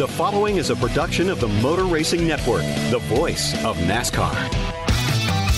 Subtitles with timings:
[0.00, 4.32] The following is a production of the Motor Racing Network, the voice of NASCAR.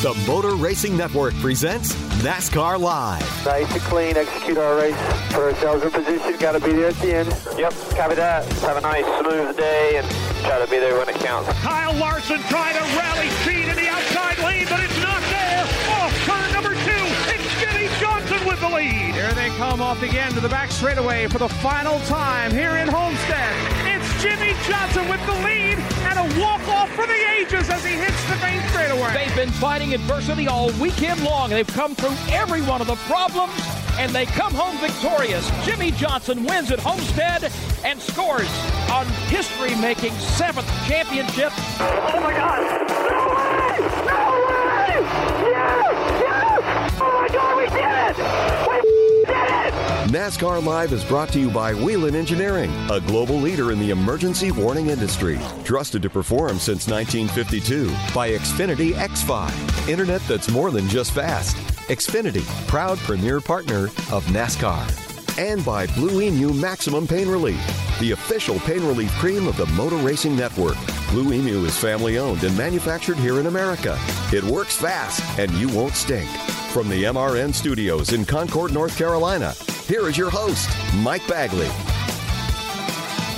[0.02, 1.94] The Motor Racing Network presents
[2.24, 3.22] NASCAR Live.
[3.46, 4.96] Nice and clean, execute our race.
[5.28, 7.28] Put ourselves in position, got to be there at the end.
[7.56, 8.44] Yep, copy that.
[8.62, 10.10] Have a nice, smooth day and
[10.44, 11.48] try to be there when it counts.
[11.60, 15.62] Kyle Larson trying to rally speed in the outside lane, but it's not there.
[16.02, 19.14] Off turn number two, it's Jimmie Johnson with the lead.
[19.14, 22.88] Here they come off again to the back straightaway for the final time here in
[22.88, 23.91] Homestead.
[24.24, 28.22] It's Jimmie Johnson with the lead and a walk-off for the ages as he hits
[28.30, 29.12] the main straightaway.
[29.12, 31.50] They've been fighting adversity all weekend long.
[31.50, 33.52] They've come through every one of the problems,
[33.98, 35.50] and they come home victorious.
[35.64, 37.50] Jimmie Johnson wins at Homestead
[37.84, 38.48] and scores
[38.92, 41.50] on history-making seventh championship.
[41.80, 43.61] Oh my God!
[47.22, 48.16] My God, we did it!
[48.68, 50.10] We did it!
[50.10, 54.50] NASCAR Live is brought to you by Whelen Engineering, a global leader in the emergency
[54.50, 55.38] warning industry.
[55.62, 61.56] Trusted to perform since 1952 by Xfinity X5, internet that's more than just fast.
[61.88, 65.38] Xfinity, proud premier partner of NASCAR.
[65.38, 67.64] And by Blue Emu Maximum Pain Relief,
[68.00, 70.76] the official pain relief cream of the Motor Racing Network.
[71.10, 73.96] Blue Emu is family owned and manufactured here in America.
[74.32, 76.28] It works fast and you won't stink.
[76.72, 79.52] From the MRN studios in Concord, North Carolina,
[79.86, 81.68] here is your host, Mike Bagley.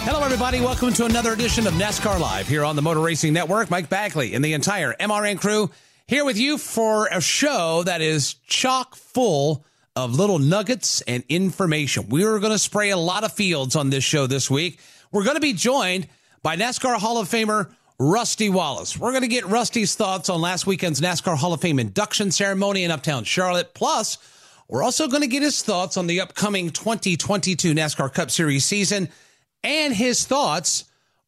[0.05, 0.61] Hello, everybody.
[0.61, 3.73] Welcome to another edition of NASCAR Live here on the Motor Racing Network.
[3.73, 5.69] Mike Bagley and the entire MRN crew
[6.07, 9.65] here with you for a show that is chock full
[9.97, 12.09] of little nuggets and information.
[12.11, 14.79] We are going to spray a lot of fields on this show this week.
[15.11, 16.07] We're going to be joined
[16.45, 18.99] by NASCAR Hall of Famer Rusty Wallace.
[18.99, 22.83] We're going to get Rusty's thoughts on last weekend's NASCAR Hall of Fame induction ceremony
[22.83, 23.73] in Uptown Charlotte.
[23.73, 24.19] Plus,
[24.67, 29.09] we're also going to get his thoughts on the upcoming 2022 NASCAR Cup Series season
[29.63, 30.87] and his thoughts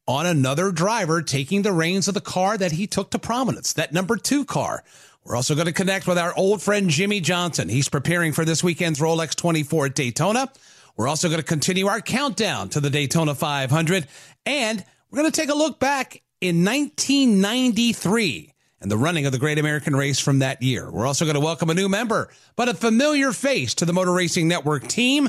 [0.09, 3.93] on another driver taking the reins of the car that he took to prominence, that
[3.93, 4.83] number two car.
[5.25, 7.69] We're also going to connect with our old friend Jimmie Johnson.
[7.69, 10.51] He's preparing for this weekend's Rolex 24 at Daytona.
[10.97, 14.09] We're also going to continue our countdown to the Daytona 500.
[14.47, 19.39] And we're going to take a look back in 1993 and the running of the
[19.39, 20.91] Great American Race from that year.
[20.91, 24.13] We're also going to welcome a new member, but a familiar face to the Motor
[24.13, 25.29] Racing Network team.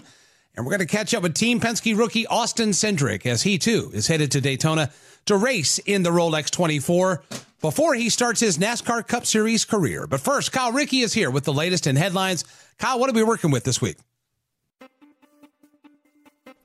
[0.55, 3.91] And we're going to catch up with Team Penske rookie Austin Cindric as he too
[3.93, 4.91] is headed to Daytona
[5.25, 7.23] to race in the Rolex 24
[7.61, 10.07] before he starts his NASCAR Cup Series career.
[10.07, 12.43] But first, Kyle Rickey is here with the latest in headlines.
[12.79, 13.97] Kyle, what are we working with this week?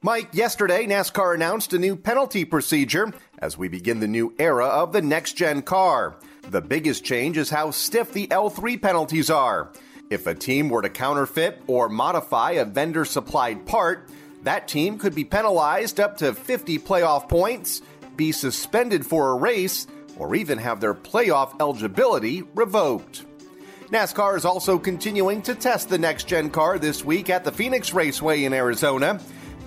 [0.05, 4.93] Mike, yesterday NASCAR announced a new penalty procedure as we begin the new era of
[4.93, 6.17] the next gen car.
[6.51, 9.71] The biggest change is how stiff the L3 penalties are.
[10.11, 14.09] If a team were to counterfeit or modify a vendor supplied part,
[14.43, 17.81] that team could be penalized up to 50 playoff points,
[18.17, 19.87] be suspended for a race,
[20.17, 23.25] or even have their playoff eligibility revoked.
[23.91, 27.95] NASCAR is also continuing to test the next gen car this week at the Phoenix
[27.95, 29.21] Raceway in Arizona.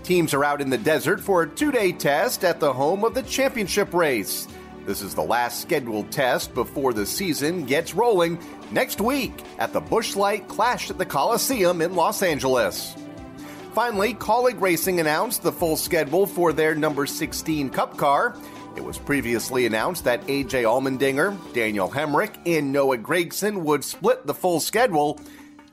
[0.05, 3.15] Teams are out in the desert for a two day test at the home of
[3.15, 4.47] the championship race.
[4.85, 8.37] This is the last scheduled test before the season gets rolling
[8.69, 12.93] next week at the Busch Light Clash at the Coliseum in Los Angeles.
[13.73, 18.37] Finally, Kaulig Racing announced the full schedule for their number 16 Cup car.
[18.75, 24.35] It was previously announced that AJ Allmendinger, Daniel Hemric, and Noah Gragson would split the
[24.35, 25.19] full schedule.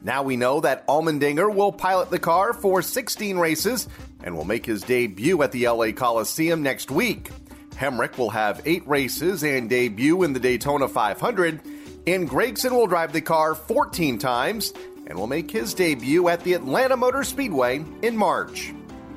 [0.05, 3.89] Now we know that Allmendinger will pilot the car for 16 races
[4.25, 7.31] and will make his debut at the LA Coliseum next week.
[7.71, 11.61] Hemric will have eight races and debut in the Daytona 500,
[12.07, 14.73] and Gragson will drive the car 14 times
[15.07, 18.73] and will make his debut at the Atlanta Motor Speedway in March.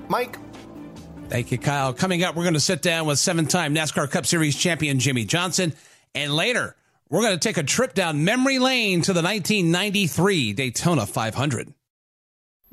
[0.08, 0.38] Mike?
[1.30, 1.94] Thank you, Kyle.
[1.94, 5.26] Coming up, we're going to sit down with seven time NASCAR Cup Series champion Jimmie
[5.26, 5.74] Johnson.
[6.14, 6.76] And later,
[7.10, 11.74] we're going to take a trip down memory lane to the 1993 Daytona 500.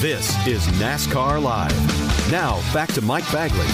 [0.00, 2.30] This is NASCAR Live.
[2.30, 3.66] Now, back to Mike Bagley.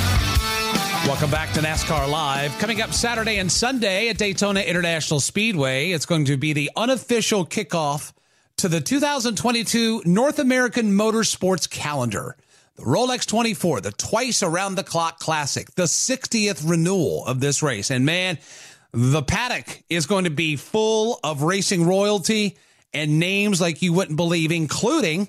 [1.06, 2.58] Welcome back to NASCAR Live.
[2.58, 7.44] Coming up Saturday and Sunday at Daytona International Speedway, it's going to be the unofficial
[7.44, 8.14] kickoff
[8.56, 12.38] to the 2022 North American Motorsports calendar.
[12.76, 17.90] The Rolex 24, the twice around the clock classic, the 60th renewal of this race.
[17.90, 18.38] And man,
[18.92, 22.56] the paddock is going to be full of racing royalty
[22.94, 25.28] and names like you wouldn't believe, including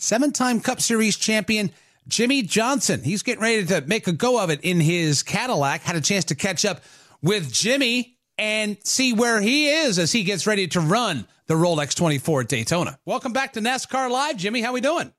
[0.00, 1.70] seven time Cup Series champion
[2.08, 3.02] Jimmie Johnson.
[3.02, 5.82] He's getting ready to make a go of it in his Cadillac.
[5.82, 6.80] Had a chance to catch up
[7.22, 11.94] with Jimmie and see where he is as he gets ready to run the Rolex
[11.94, 12.98] 24 at Daytona.
[13.04, 14.62] Welcome back to NASCAR Live, Jimmie.
[14.62, 15.12] How are we doing?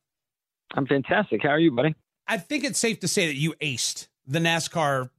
[0.74, 1.44] I'm fantastic.
[1.44, 1.94] How are you, buddy?
[2.28, 5.10] I think it's safe to say that you aced the NASCAR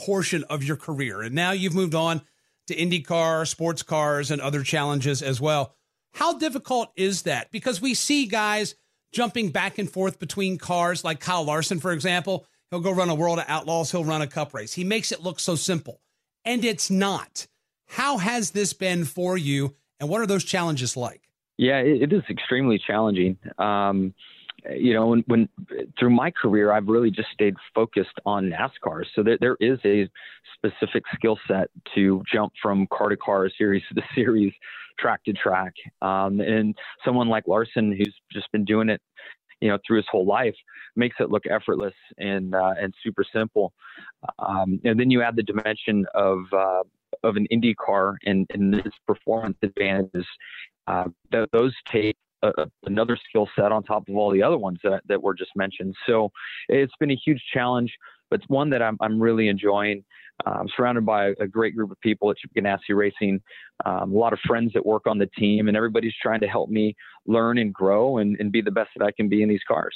[0.00, 2.22] portion of your career, and now you've moved on
[2.66, 5.74] to IndyCar, sports cars, and other challenges as well.
[6.14, 7.50] How difficult is that?
[7.50, 8.74] Because we see guys
[9.12, 12.46] jumping back and forth between cars, like Kyle Larson, for example.
[12.70, 14.72] He'll go run a World of Outlaws, he'll run a cup race.
[14.72, 16.00] He makes it look so simple,
[16.44, 17.46] and it's not.
[17.86, 21.28] How has this been for you, and what are those challenges like?
[21.58, 23.36] Yeah, it, is extremely challenging.
[23.58, 24.14] Um,
[24.74, 25.48] you know, when, when,
[25.98, 29.04] through my career, I've really just stayed focused on NASCAR.
[29.14, 30.08] So there, there is a
[30.54, 34.52] specific skill set to jump from car to car, series to series,
[34.98, 35.72] track to track.
[36.00, 39.00] Um, and someone like Larson, who's just been doing it,
[39.60, 40.56] you know, through his whole life,
[40.96, 43.72] makes it look effortless and uh, and super simple.
[44.38, 46.82] Um, and then you add the dimension of uh,
[47.22, 50.26] of an Indy car and, and this performance advantages.
[50.86, 54.78] Uh, th- those take a, another skill set on top of all the other ones
[54.82, 55.94] that, that were just mentioned.
[56.06, 56.30] So
[56.68, 57.92] it's been a huge challenge,
[58.32, 60.02] but it's one that I'm, I'm really enjoying.
[60.46, 63.42] I'm surrounded by a great group of people at Ganassi Racing,
[63.84, 66.70] um, a lot of friends that work on the team, and everybody's trying to help
[66.70, 66.96] me
[67.26, 69.94] learn and grow and, and be the best that I can be in these cars.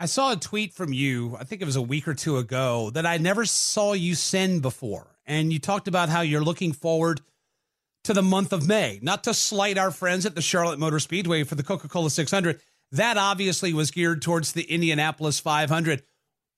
[0.00, 2.90] I saw a tweet from you, I think it was a week or two ago,
[2.90, 5.06] that I never saw you send before.
[5.24, 7.20] And you talked about how you're looking forward
[8.02, 11.44] to the month of May, not to slight our friends at the Charlotte Motor Speedway
[11.44, 12.60] for the Coca Cola 600.
[12.90, 16.02] That obviously was geared towards the Indianapolis 500.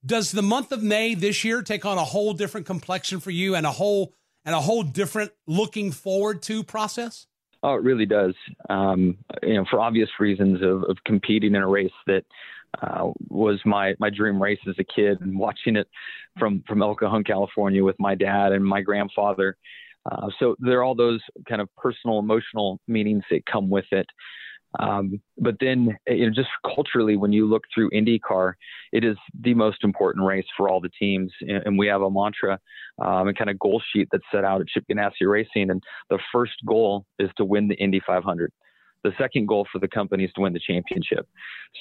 [0.04, 3.54] Does the month of May this year take on a whole different complexion for you
[3.54, 4.14] and a whole
[4.44, 7.26] and a whole different looking forward to process?
[7.62, 8.34] Oh, it really does.
[8.69, 12.25] Um, you know, for obvious reasons of, of competing in a race that
[12.82, 15.87] uh, was my my dream race as a kid, and watching it
[16.38, 19.56] from from El Cajon, California, with my dad and my grandfather.
[20.10, 24.06] Uh, so there are all those kind of personal, emotional meanings that come with it.
[24.78, 28.54] Um, but then, you know, just culturally, when you look through IndyCar,
[28.92, 32.10] it is the most important race for all the teams, and, and we have a
[32.10, 32.58] mantra
[33.04, 36.18] um, and kind of goal sheet that's set out at Chip Ganassi Racing, and the
[36.32, 38.52] first goal is to win the Indy 500
[39.04, 41.26] the second goal for the company is to win the championship.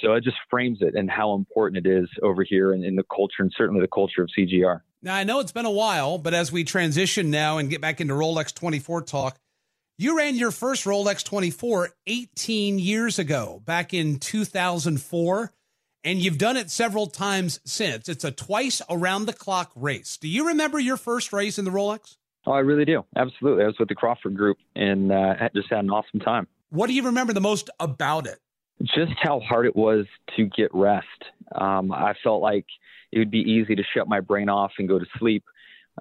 [0.01, 3.03] So it just frames it and how important it is over here in, in the
[3.15, 4.81] culture and certainly the culture of CGR.
[5.03, 8.01] Now, I know it's been a while, but as we transition now and get back
[8.01, 9.37] into Rolex 24 talk,
[10.01, 15.53] you ran your first Rolex 24 18 years ago, back in 2004,
[16.03, 18.09] and you've done it several times since.
[18.09, 20.17] It's a twice around the clock race.
[20.17, 22.17] Do you remember your first race in the Rolex?
[22.47, 23.05] Oh, I really do.
[23.15, 23.63] Absolutely.
[23.63, 26.47] I was with the Crawford Group and uh, just had an awesome time.
[26.71, 28.39] What do you remember the most about it?
[28.81, 31.05] Just how hard it was to get rest.
[31.53, 32.65] Um, I felt like
[33.11, 35.43] it would be easy to shut my brain off and go to sleep.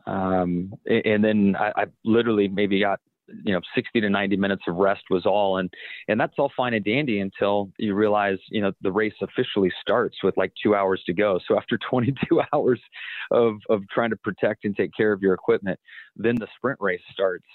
[0.07, 3.01] Um, and then I, I literally maybe got
[3.45, 5.59] you know 60 to 90 minutes of rest was all.
[5.59, 5.73] And
[6.09, 10.17] and that's all fine and dandy until you realize you know the race officially starts
[10.23, 11.41] with like two hours to go.
[11.47, 12.81] So after 22 hours
[13.31, 15.79] of of trying to protect and take care of your equipment
[16.17, 17.47] then the sprint race starts.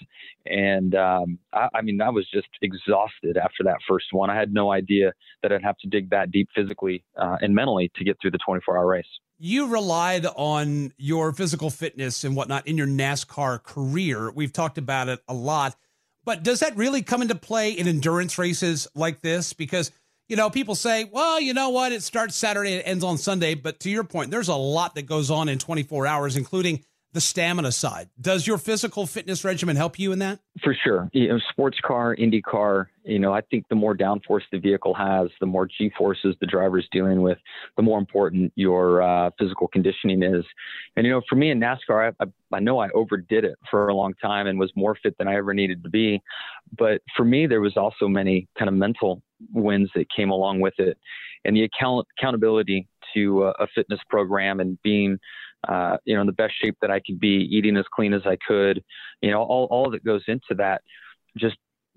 [0.46, 4.30] And um, I, I mean i was just exhausted after that first one.
[4.30, 7.90] I had no idea that i'd have to dig that deep physically uh, and mentally
[7.96, 9.06] to get through the 24 hour race
[9.38, 14.30] you relied on your physical fitness and whatnot in your NASCAR career.
[14.30, 15.76] We've talked about it a lot,
[16.24, 19.52] but does that really come into play in endurance races like this?
[19.52, 19.90] Because
[20.28, 21.92] you know, people say, well, you know what?
[21.92, 23.54] It starts Saturday, it ends on Sunday.
[23.54, 26.84] But to your point, there's a lot that goes on in 24 hours, including
[27.16, 28.08] the stamina side.
[28.20, 30.38] Does your physical fitness regimen help you in that?
[30.62, 31.08] For sure.
[31.12, 34.94] You know, sports car, Indy car, you know, I think the more downforce the vehicle
[34.94, 37.38] has, the more G forces the driver's dealing with,
[37.76, 40.44] the more important your uh, physical conditioning is.
[40.96, 43.88] And, you know, for me in NASCAR, I, I, I know I overdid it for
[43.88, 46.20] a long time and was more fit than I ever needed to be.
[46.76, 50.74] But for me, there was also many kind of mental wins that came along with
[50.78, 50.98] it.
[51.44, 55.18] And the account- accountability to a fitness program and being
[55.68, 58.22] uh, you know, in the best shape that I could be, eating as clean as
[58.24, 58.82] I could,
[59.20, 60.82] you know, all, all that goes into that
[61.36, 61.56] just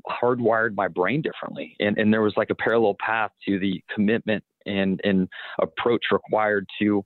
[0.10, 1.76] hardwired my brain differently.
[1.80, 5.28] And, and there was like a parallel path to the commitment and, and
[5.62, 7.04] approach required to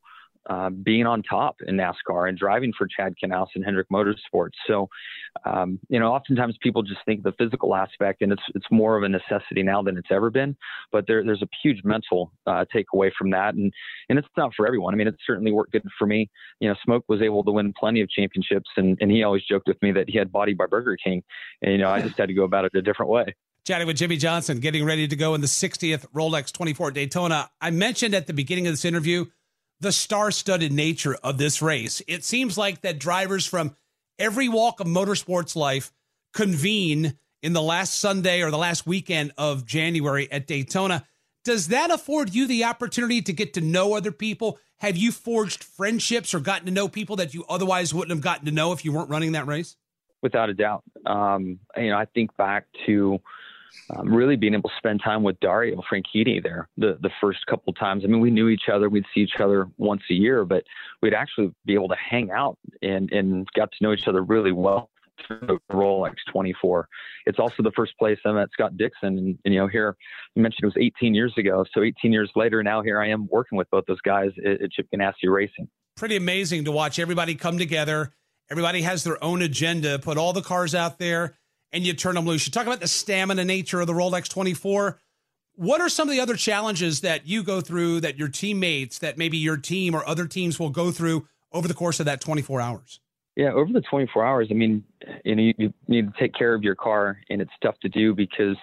[0.50, 4.54] uh, being on top in NASCAR and driving for Chad Knaus and Hendrick Motorsports.
[4.68, 4.90] So,
[5.46, 9.04] um, you know, oftentimes people just think the physical aspect, and it's it's more of
[9.04, 10.56] a necessity now than it's ever been.
[10.92, 13.72] But there, there's a huge mental uh, takeaway from that, and
[14.10, 14.94] and it's not for everyone.
[14.94, 16.30] I mean, it certainly worked good for me.
[16.60, 19.68] You know, Smoke was able to win plenty of championships, and and he always joked
[19.68, 21.24] with me that he had body by Burger King,
[21.62, 23.34] and you know, I just had to go about it a different way.
[23.66, 27.50] Chatting with Jimmie Johnson, getting ready to go in the 60th Rolex 24 Daytona.
[27.62, 29.28] I mentioned at the beginning of this interview
[29.84, 32.02] the star studded nature of this race.
[32.08, 33.76] It seems like that drivers from
[34.18, 35.92] every walk of motorsports life
[36.34, 41.06] convene in the last Sunday or the last weekend of January at Daytona.
[41.44, 44.58] Does that afford you the opportunity to get to know other people?
[44.78, 48.46] Have you forged friendships or gotten to know people that you otherwise wouldn't have gotten
[48.46, 49.76] to know if you weren't running that race?
[50.22, 50.84] Without a doubt.
[51.06, 53.20] Um, you know, I think back to
[53.90, 57.74] um, really being able to spend time with Dario Franchitti there the, the first couple
[57.74, 58.04] times.
[58.04, 58.90] I mean, we knew each other.
[58.90, 60.64] We'd see each other once a year, but
[61.02, 64.52] we'd actually be able to hang out and, and got to know each other really
[64.52, 64.90] well
[65.28, 66.88] through Rolex 24.
[67.26, 69.18] It's also the first place I met Scott Dixon.
[69.18, 69.96] And, and, you know, here
[70.36, 71.66] you mentioned it was 18 years ago.
[71.74, 74.72] So 18 years later, now here I am working with both those guys at, at
[74.72, 75.68] Chip Ganassi Racing.
[75.96, 78.14] Pretty amazing to watch everybody come together.
[78.50, 81.36] Everybody has their own agenda, put all the cars out there
[81.74, 82.46] and you turn them loose.
[82.46, 85.00] You talk about the stamina nature of the Rolex 24.
[85.56, 89.18] What are some of the other challenges that you go through that your teammates, that
[89.18, 92.62] maybe your team or other teams will go through over the course of that 24
[92.62, 93.00] hours?
[93.36, 94.84] Yeah, over the 24 hours, I mean,
[95.26, 98.14] you know, you, need to take care of your car, and it's tough to do
[98.14, 98.58] because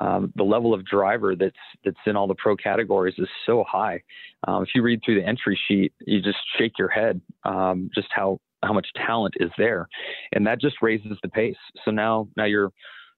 [0.00, 1.54] um, the level of driver that's
[1.84, 4.02] that's in all the pro categories is so high.
[4.48, 8.08] Um, if you read through the entry sheet, you just shake your head um, just
[8.10, 9.88] how how much talent is there,
[10.32, 11.56] and that just raises the pace.
[11.84, 12.70] So now now you're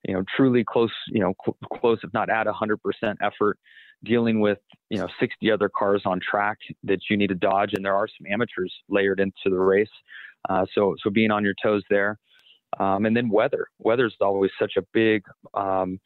[0.06, 2.76] you know truly close you know cl- close if not at 100%
[3.20, 3.58] effort
[4.04, 4.58] dealing with
[4.90, 7.70] you know 60 other cars on track that you need to dodge.
[7.74, 9.88] And there are some amateurs layered into the race.
[10.48, 12.18] Uh, so so being on your toes there.
[12.80, 13.66] Um, and then weather.
[13.80, 15.22] Weather is always such a big
[15.52, 16.00] um,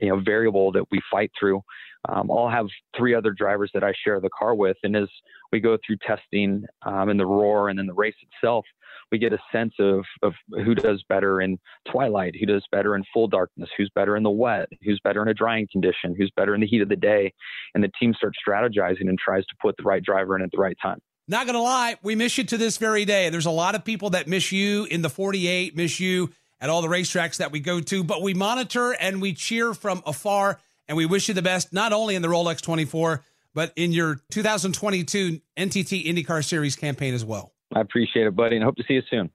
[0.00, 1.62] you know variable that we fight through
[2.08, 5.08] um, I'll have three other drivers that I share the car with, and as
[5.52, 8.64] we go through testing um, and the roar and then the race itself,
[9.10, 11.58] we get a sense of of who does better in
[11.90, 15.28] twilight, who does better in full darkness, who's better in the wet, who's better in
[15.28, 17.32] a drying condition, who's better in the heat of the day,
[17.74, 20.58] and the team starts strategizing and tries to put the right driver in at the
[20.58, 20.98] right time.
[21.28, 23.30] Not gonna lie, we miss you to this very day.
[23.30, 26.82] There's a lot of people that miss you in the 48, miss you at all
[26.82, 30.58] the racetracks that we go to, but we monitor and we cheer from afar
[30.88, 34.20] and we wish you the best, not only in the Rolex 24, but in your
[34.30, 37.52] 2022 NTT IndyCar Series campaign as well.
[37.74, 39.30] I appreciate it, buddy, and hope to see you soon.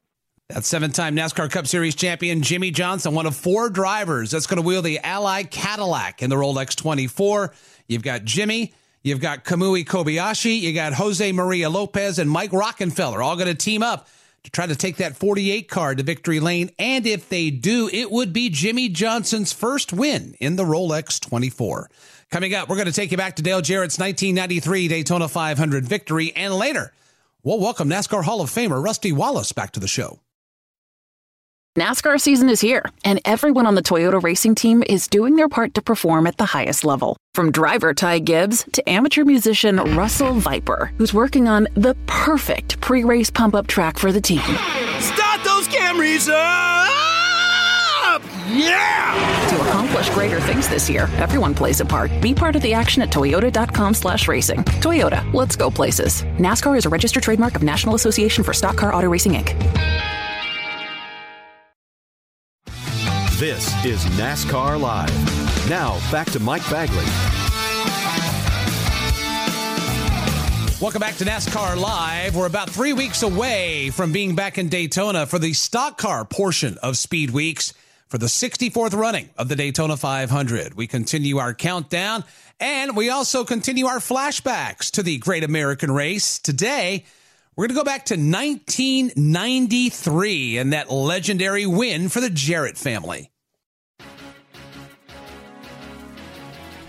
[0.49, 4.61] That's seven time NASCAR Cup Series champion Jimmie Johnson, one of four drivers that's going
[4.61, 7.53] to wheel the Ally Cadillac in the Rolex 24.
[7.87, 13.23] You've got Jimmie, you've got Kamui Kobayashi, you got Jose Maria Lopez, and Mike Rockenfeller
[13.23, 14.09] all going to team up
[14.43, 16.71] to try to take that 48 car to victory lane.
[16.79, 21.89] And if they do, it would be Jimmie Johnson's first win in the Rolex 24.
[22.31, 26.31] Coming up, we're going to take you back to Dale Jarrett's 1993 Daytona 500 victory.
[26.35, 26.93] And later,
[27.43, 30.19] we'll welcome NASCAR Hall of Famer Rusty Wallace back to the show.
[31.77, 35.73] NASCAR season is here, and everyone on the Toyota racing team is doing their part
[35.75, 37.15] to perform at the highest level.
[37.33, 43.05] From driver Ty Gibbs to amateur musician Russell Viper, who's working on the perfect pre
[43.05, 44.41] race pump up track for the team.
[44.99, 48.21] Start those Camrys up!
[48.49, 49.47] Yeah!
[49.49, 52.11] To accomplish greater things this year, everyone plays a part.
[52.19, 54.65] Be part of the action at toyota.com slash racing.
[54.81, 56.23] Toyota, let's go places.
[56.37, 59.57] NASCAR is a registered trademark of National Association for Stock Car Auto Racing, Inc.
[63.39, 65.40] This is NASCAR Live.
[65.71, 67.05] Now, back to Mike Bagley.
[70.81, 72.35] Welcome back to NASCAR Live.
[72.35, 76.77] We're about three weeks away from being back in Daytona for the stock car portion
[76.83, 77.73] of Speed Weeks.
[78.09, 80.73] for the 64th running of the Daytona 500.
[80.73, 82.25] We continue our countdown
[82.59, 86.37] and we also continue our flashbacks to the Great American Race.
[86.37, 87.05] Today,
[87.55, 93.30] we're going to go back to 1993 and that legendary win for the Jarrett family.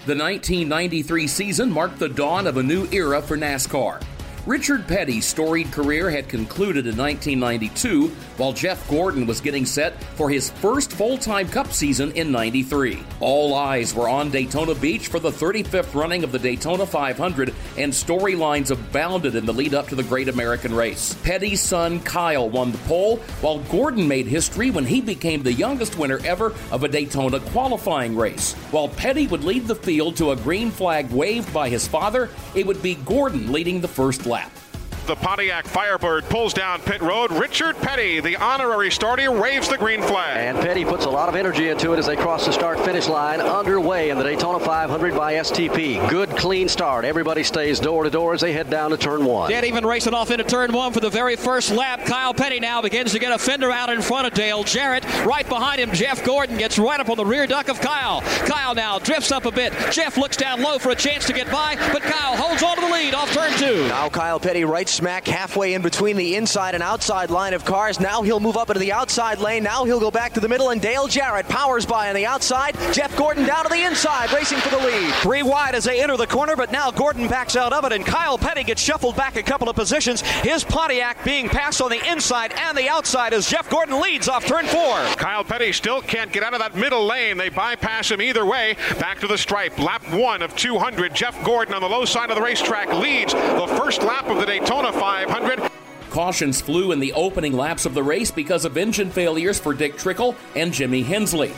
[0.05, 4.03] The 1993 season marked the dawn of a new era for NASCAR.
[4.45, 8.09] Richard Petty's storied career had concluded in 1992,
[8.39, 13.05] while Jeff Gordon was getting set for his first full time Cup season in 93.
[13.21, 17.93] All eyes were on Daytona Beach for the 35th running of the Daytona 500, and
[17.93, 21.15] storylines abounded in the lead up to the Great American Race.
[21.23, 25.97] Petty's son Kyle won the pole, while Gordon made history when he became the youngest
[25.97, 28.55] winner ever of a Daytona qualifying race.
[28.73, 32.67] While Petty would lead the field to a green flag waved by his father, it
[32.67, 34.62] would be Gordon leading the first lap.
[35.07, 37.33] The Pontiac Firebird pulls down pit road.
[37.33, 40.37] Richard Petty, the honorary starter, waves the green flag.
[40.37, 43.09] And Petty puts a lot of energy into it as they cross the start finish
[43.09, 46.09] line underway in the Daytona 500 by STP.
[46.09, 47.05] Good, clean start.
[47.05, 49.51] Everybody stays door to door as they head down to turn one.
[49.51, 52.05] Dead even racing off into turn one for the very first lap.
[52.07, 55.05] Kyle Petty now begins to get a fender out in front of Dale Jarrett.
[55.27, 58.21] Right behind him, Jeff Gordon gets right up on the rear duck of Kyle.
[58.47, 59.73] Kyle now drifts up a bit.
[59.91, 62.83] Jeff looks down low for a chance to get by, but Kyle holds on to
[62.83, 63.89] the lead off turn two.
[63.89, 67.99] Now Kyle Petty right smack halfway in between the inside and outside line of cars.
[67.99, 69.63] Now he'll move up into the outside lane.
[69.63, 72.77] Now he'll go back to the middle, and Dale Jarrett powers by on the outside.
[72.93, 75.15] Jeff Gordon down to the inside, racing for the lead.
[75.17, 78.05] Three wide as they enter the corner, but now Gordon backs out of it, and
[78.05, 80.21] Kyle Petty gets shuffled back a couple of positions.
[80.21, 84.45] His Pontiac being passed on the inside and the outside as Jeff Gordon leads off
[84.45, 84.97] turn four.
[85.17, 87.39] Kyle Petty still can't get out of that middle lane.
[87.39, 88.77] They bypass him either way.
[88.99, 89.79] Back to the stripe.
[89.79, 91.15] Lap one of 200.
[91.15, 94.47] Jeff Gordon on the low side of the racetrack leads the first lap of the
[94.47, 95.71] Daytona 500.
[96.11, 99.97] Cautions flew in the opening laps of the race because of engine failures for Dick
[99.97, 101.53] Trickle and Jimmy Hensley.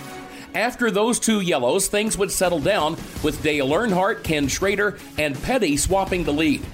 [0.55, 5.77] After those two yellows, things would settle down with Dale Earnhardt, Ken Schrader, and Petty
[5.77, 6.65] swapping the lead.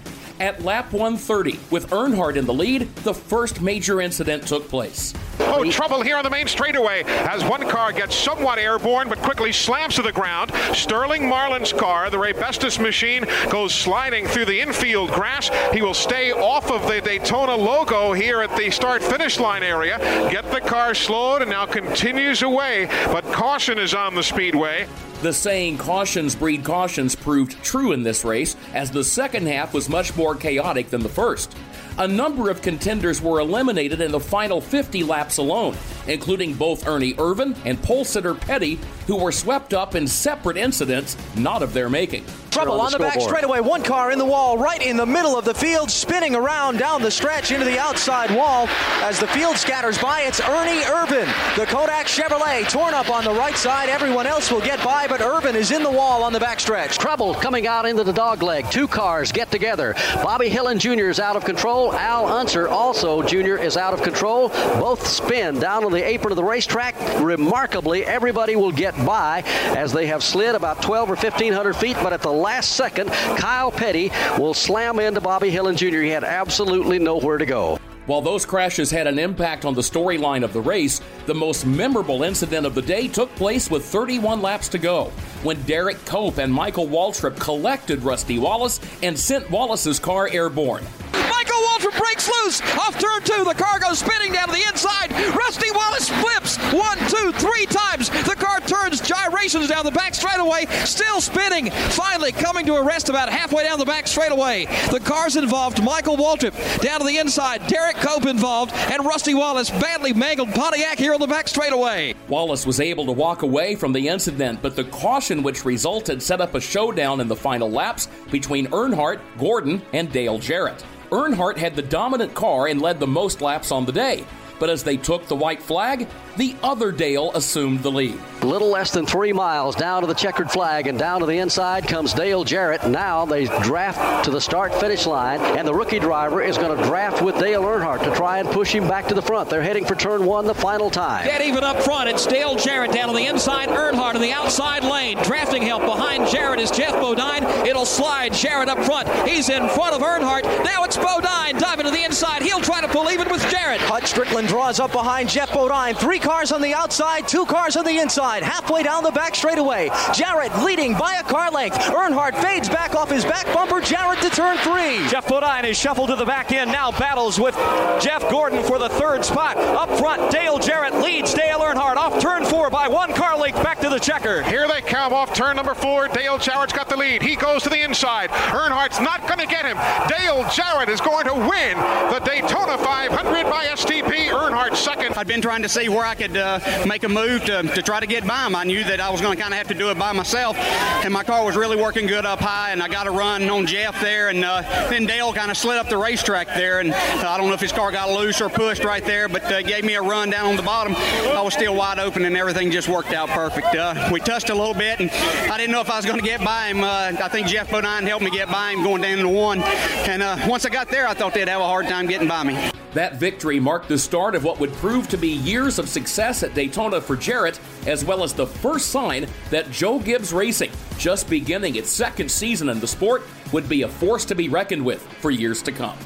[0.40, 5.12] At lap 130, with Earnhardt in the lead, the first major incident took place.
[5.38, 9.53] Oh, trouble here on the main straightaway as one car gets somewhat airborne but quickly
[9.53, 10.50] slams to the ground.
[10.72, 15.50] Sterling Marlin's car, the Raybestos machine, goes sliding through the infield grass.
[15.74, 19.98] He will stay off of the Daytona logo here at the start finish line area.
[20.31, 24.88] Get the car slowed and now continues away, but caution is on the speedway.
[25.22, 29.87] The saying cautions breed cautions proved true in this race, as the second half was
[29.87, 31.54] much more chaotic than the first.
[31.98, 37.12] A number of contenders were eliminated in the final 50 laps alone, including both Ernie
[37.14, 41.90] Irvan and pole sitter Petty, who were swept up in separate incidents not of their
[41.90, 42.24] making.
[42.51, 43.61] Trouble on the, back straightaway.
[43.61, 47.01] One car in the wall, right in the middle of the field, spinning around down
[47.01, 48.67] the stretch into the outside wall.
[49.03, 51.27] As the field scatters by, it's Ernie Irvan.
[51.57, 53.89] The Kodak Chevrolet torn up on the right side.
[53.89, 56.99] Everyone else will get by, but Irvan is in the wall on the backstretch.
[56.99, 58.69] Trouble coming out into the dog leg.
[58.71, 59.95] Two cars get together.
[60.17, 61.09] Bobby Hillin Jr.
[61.09, 61.93] is out of control.
[61.95, 63.57] Al Unser also Jr.
[63.57, 64.49] is out of control.
[64.49, 66.97] Both spin down on the apron of the racetrack.
[67.21, 69.43] Remarkably, everybody will get by
[69.77, 73.70] as they have slid about 12 or 1500 feet, but at the last second, Kyle
[73.70, 76.00] Petty will slam into Bobby Hillin Jr.
[76.00, 77.79] He had absolutely nowhere to go.
[78.07, 82.24] While those crashes had an impact on the storyline of the race, the most memorable
[82.24, 85.12] incident of the day took place with 31 laps to go,
[85.44, 90.85] when Derek Cope and Michael Waltrip collected Rusty Wallace and sent Wallace's car airborne.
[91.12, 93.44] Michael Waltrip breaks loose off turn two.
[93.44, 95.12] The car goes spinning down to the inside.
[95.37, 98.11] Rusty Wallace flips one, two, three times.
[98.24, 98.39] The car
[98.81, 101.71] turns gyrations down the back straightaway, still spinning.
[101.71, 104.66] Finally coming to a rest about halfway down the back straightaway.
[104.90, 107.66] The cars involved Michael Waltrip down to the inside.
[107.66, 112.14] Derek Cope involved, and Rusty Wallace badly mangled Pontiac here on the back straightaway.
[112.29, 116.40] Wallace was able to walk away from the incident, but the caution which resulted set
[116.40, 120.85] up a showdown in the final laps between Earnhardt, Gordon, and Dale Jarrett.
[121.11, 124.25] Earnhardt had the dominant car and led the most laps on the day.
[124.61, 128.19] But as they took the white flag, the other Dale assumed the lead.
[128.43, 131.87] Little less than three miles down to the checkered flag and down to the inside
[131.87, 132.87] comes Dale Jarrett.
[132.88, 136.85] Now they draft to the start finish line, and the rookie driver is going to
[136.85, 139.49] draft with Dale Earnhardt to try and push him back to the front.
[139.49, 141.25] They're heading for turn one the final time.
[141.25, 142.09] Get even up front.
[142.09, 145.19] It's Dale Jarrett down on the inside, Earnhardt in the outside lane.
[145.23, 147.45] Drafting help behind Jarrett is Geoff Bodine.
[147.66, 149.09] It'll slide Jarrett up front.
[149.29, 150.45] He's in front of Earnhardt.
[150.64, 152.43] Now it's Bodine diving to the inside.
[152.43, 153.61] He'll try to pull even with Jarrett.
[153.71, 153.81] Jarrett.
[153.83, 155.95] Hut Stricklin draws up behind Geoff Bodine.
[155.95, 158.42] Three cars on the outside, two cars on the inside.
[158.42, 159.90] Halfway down the back straightaway.
[160.14, 161.76] Jarrett leading by a car length.
[161.78, 163.80] Earnhardt fades back off his back bumper.
[163.80, 165.09] Jarrett to turn three.
[165.09, 166.70] Geoff Bodine is shuffled to the back end.
[166.70, 167.54] Now battles with
[168.00, 169.56] Jeff Gordon for the third spot.
[169.56, 173.80] Up front, Dale Jarrett leads Dale Earnhardt off turn four by one car length back
[173.80, 174.42] to the checker.
[174.44, 176.09] Here they come off turn number four.
[176.09, 177.22] Dale Jarrett's got the lead.
[177.22, 178.30] He goes to the inside.
[178.30, 179.76] Earnhardt's not going to get him.
[180.09, 181.76] Dale Jarrett is going to win
[182.11, 184.28] the Daytona 500 by STP.
[184.28, 185.14] Earnhardt second.
[185.16, 188.01] I've been trying to see where I could uh, make a move to, to try
[188.01, 188.55] to get by him.
[188.55, 190.57] I knew that I was going to kind of have to do it by myself,
[190.59, 193.66] and my car was really working good up high, and I got a run on
[193.66, 197.29] Jeff there, and uh, then Dale kind of slid up the racetrack there, and uh,
[197.29, 199.85] I don't know if his car got loose or pushed right there, but uh, gave
[199.85, 200.94] me a run down on the bottom.
[200.96, 203.75] I was still wide open, and everything just worked out perfect.
[203.75, 205.11] Uh, we touched a little bit, and
[205.51, 206.83] I didn't know if I was going to get by him.
[206.83, 210.49] Uh, I think Geoff Bodine helped me get by him going down to one, and
[210.49, 212.70] once I got there, I thought they'd have a hard time getting by me.
[212.94, 216.55] That victory marked the start of what would prove to be years of success at
[216.55, 221.77] Daytona for Jarrett, as well as the first sign that Joe Gibbs Racing, just beginning
[221.77, 225.31] its second season in the sport, would be a force to be reckoned with for
[225.31, 225.97] years to come.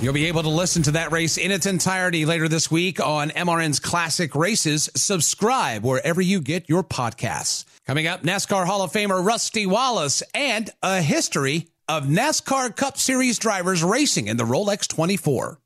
[0.00, 3.30] You'll be able to listen to that race in its entirety later this week on
[3.30, 4.90] MRN's Classic Races.
[4.94, 7.64] Subscribe wherever you get your podcasts.
[7.86, 13.38] Coming up, NASCAR Hall of Famer Rusty Wallace and a history of NASCAR Cup Series
[13.38, 15.58] drivers racing in the Rolex 24.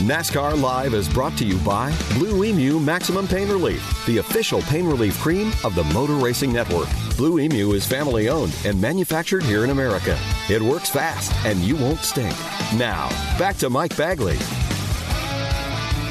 [0.00, 4.86] NASCAR Live is brought to you by Blue Emu Maximum Pain Relief, the official pain
[4.86, 6.88] relief cream of the Motor Racing Network.
[7.16, 10.18] Blue Emu is family owned and manufactured here in America.
[10.50, 12.36] It works fast and you won't stink.
[12.74, 14.36] Now, back to Mike Bagley.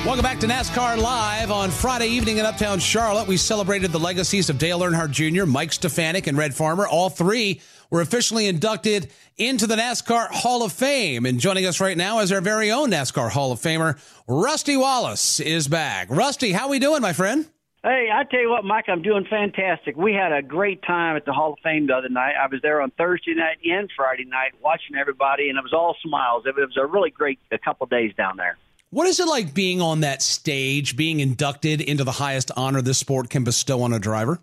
[0.06, 3.28] Welcome back to NASCAR Live on Friday evening in Uptown Charlotte.
[3.28, 6.88] We celebrated the legacies of Dale Earnhardt Jr., Mike Stefanik, and Red Farmer.
[6.88, 11.26] All three were officially inducted into the NASCAR Hall of Fame.
[11.26, 15.40] And joining us right now is our very own NASCAR Hall of Famer, Rusty Wallace
[15.40, 16.08] is back.
[16.10, 17.48] Rusty, how are we doing, my friend?
[17.84, 19.98] Hey, I tell you what, Mike, I'm doing fantastic.
[19.98, 22.34] We had a great time at the Hall of Fame the other night.
[22.42, 25.98] I was there on Thursday night and Friday night watching everybody, and it was all
[26.02, 26.46] smiles.
[26.46, 28.58] It was a really great a couple days down there.
[28.92, 33.00] What is it like being on that stage, being inducted into the highest honor this
[33.00, 34.40] sport can bestow on a driver?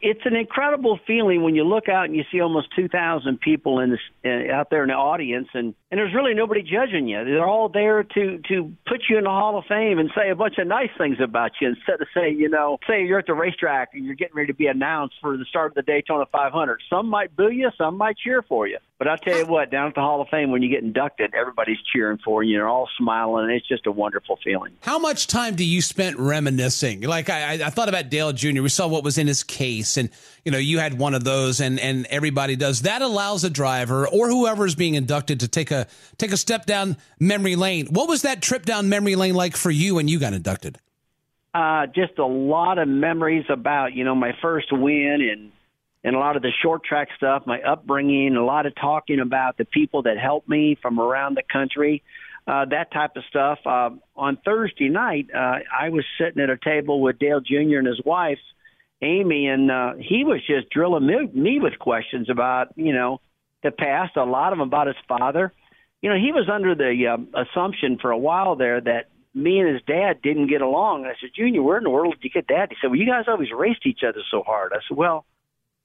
[0.00, 3.90] It's an incredible feeling when you look out and you see almost 2,000 people in
[3.90, 7.24] this, uh, out there in the audience, and, and there's really nobody judging you.
[7.24, 10.34] They're all there to to put you in the Hall of Fame and say a
[10.34, 13.34] bunch of nice things about you instead of saying, you know, say you're at the
[13.34, 16.82] racetrack and you're getting ready to be announced for the start of the Daytona 500.
[16.90, 18.78] Some might boo you, some might cheer for you.
[18.98, 21.32] But I tell you what, down at the Hall of Fame, when you get inducted,
[21.32, 22.56] everybody's cheering for you.
[22.56, 24.72] They're all smiling, and it's just a wonderful feeling.
[24.80, 27.02] How much time do you spend reminiscing?
[27.02, 28.60] Like I, I thought about Dale Jr.
[28.60, 30.10] We saw what was in his case, and
[30.44, 32.82] you know you had one of those, and and everybody does.
[32.82, 35.86] That allows a driver or whoever is being inducted to take a
[36.16, 37.86] take a step down memory lane.
[37.86, 40.78] What was that trip down memory lane like for you when you got inducted?
[41.54, 45.52] Uh, just a lot of memories about you know my first win and
[46.04, 49.56] and a lot of the short track stuff, my upbringing, a lot of talking about
[49.56, 52.02] the people that helped me from around the country,
[52.46, 53.58] uh, that type of stuff.
[53.66, 57.78] Uh, on Thursday night, uh, I was sitting at a table with Dale Jr.
[57.78, 58.38] and his wife,
[59.00, 63.20] Amy, and uh, he was just drilling me, me with questions about, you know,
[63.62, 65.52] the past, a lot of them about his father.
[66.02, 69.72] You know, he was under the uh, assumption for a while there that me and
[69.72, 71.02] his dad didn't get along.
[71.02, 72.68] And I said, Junior, where in the world did you get that?
[72.70, 74.72] He said, Well, you guys always raced each other so hard.
[74.72, 75.24] I said, Well,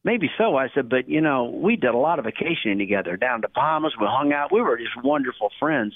[0.04, 0.58] Maybe so.
[0.58, 3.94] I said, but you know, we did a lot of vacationing together down to Bahamas.
[4.00, 4.52] We hung out.
[4.52, 5.94] We were just wonderful friends.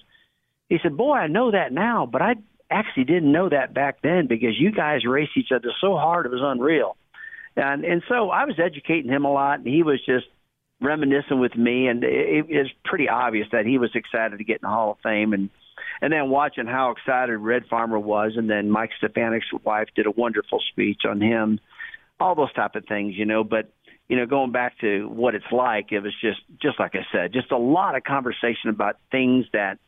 [0.70, 2.36] He said, boy, I know that now, but I
[2.70, 6.32] actually didn't know that back then because you guys raced each other so hard it
[6.32, 6.96] was unreal.
[7.58, 10.28] And and so I was educating him a lot, and he was just
[10.80, 14.58] reminiscing with me, and it, it was pretty obvious that he was excited to get
[14.58, 15.50] in the Hall of Fame, and
[16.02, 20.12] and then watching how excited Red Farmer was, and then Mike Stefanik's wife did a
[20.12, 21.60] wonderful speech on him,
[22.20, 23.44] all those type of things, you know.
[23.44, 23.72] But
[24.08, 27.34] you know, going back to what it's like, it was just, just like I said,
[27.34, 29.80] just a lot of conversation about things that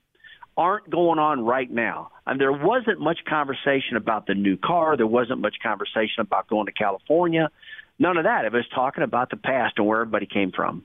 [0.60, 2.12] aren't going on right now.
[2.28, 4.98] And there wasn't much conversation about the new car.
[4.98, 7.50] There wasn't much conversation about going to California.
[7.98, 8.44] None of that.
[8.44, 10.84] It was talking about the past and where everybody came from.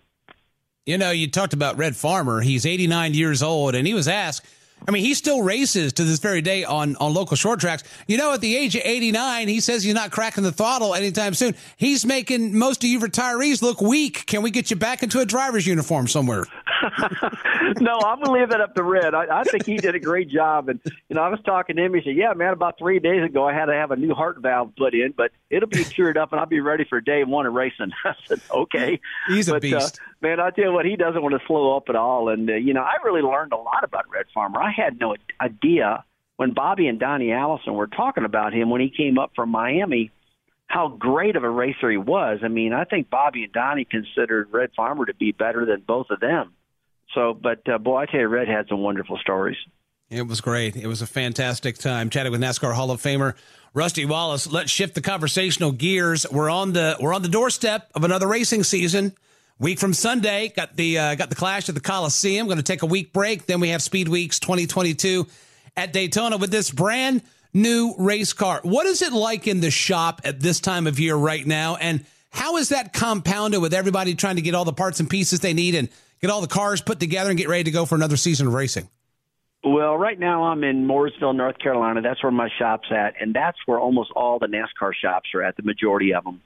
[0.87, 2.41] You know, you talked about Red Farmer.
[2.41, 4.47] He's 89 years old, and he was asked
[4.87, 7.85] I mean, he still races to this very day on, on local short tracks.
[8.07, 11.33] You know, at the age of 89, he says he's not cracking the throttle anytime
[11.33, 11.55] soon.
[11.77, 14.27] He's making most of you retirees look weak.
[14.27, 16.45] Can we get you back into a driver's uniform somewhere?
[17.81, 19.15] no, I'm gonna leave that up to Red.
[19.15, 21.85] I, I think he did a great job, and you know, I was talking to
[21.85, 21.95] him.
[21.95, 24.39] He said, "Yeah, man, about three days ago, I had to have a new heart
[24.41, 27.47] valve put in, but it'll be cured up, and I'll be ready for day one
[27.47, 30.41] of racing." I said, "Okay." He's a beast, uh, man.
[30.41, 32.75] I tell you what, he doesn't want to slow up at all, and uh, you
[32.75, 34.61] know, I really learned a lot about Red Farmer.
[34.61, 36.05] I had no idea
[36.37, 40.11] when Bobby and Donnie Allison were talking about him when he came up from Miami
[40.67, 42.41] how great of a racer he was.
[42.43, 46.07] I mean, I think Bobby and Donnie considered Red Farmer to be better than both
[46.11, 46.53] of them.
[47.15, 49.57] So, but uh, boy, I tell you, Red had some wonderful stories.
[50.11, 50.77] It was great.
[50.77, 53.35] It was a fantastic time chatting with NASCAR Hall of Famer
[53.73, 54.47] Rusty Wallace.
[54.47, 56.27] Let's shift the conversational gears.
[56.31, 59.13] We're on the we're on the doorstep of another racing season.
[59.59, 62.47] Week from Sunday, got the uh, got the Clash at the Coliseum.
[62.47, 63.47] Going to take a week break.
[63.47, 65.27] Then we have Speed Weeks 2022
[65.77, 67.23] at Daytona with this brand
[67.53, 68.61] new race car.
[68.63, 71.77] What is it like in the shop at this time of year right now?
[71.77, 75.41] And how is that compounded with everybody trying to get all the parts and pieces
[75.41, 75.89] they need and
[76.25, 78.55] get all the cars put together and get ready to go for another season of
[78.55, 78.89] racing?
[79.63, 82.01] Well, right now I'm in Mooresville, North Carolina.
[82.01, 85.57] That's where my shop's at, and that's where almost all the NASCAR shops are at.
[85.57, 86.41] The majority of them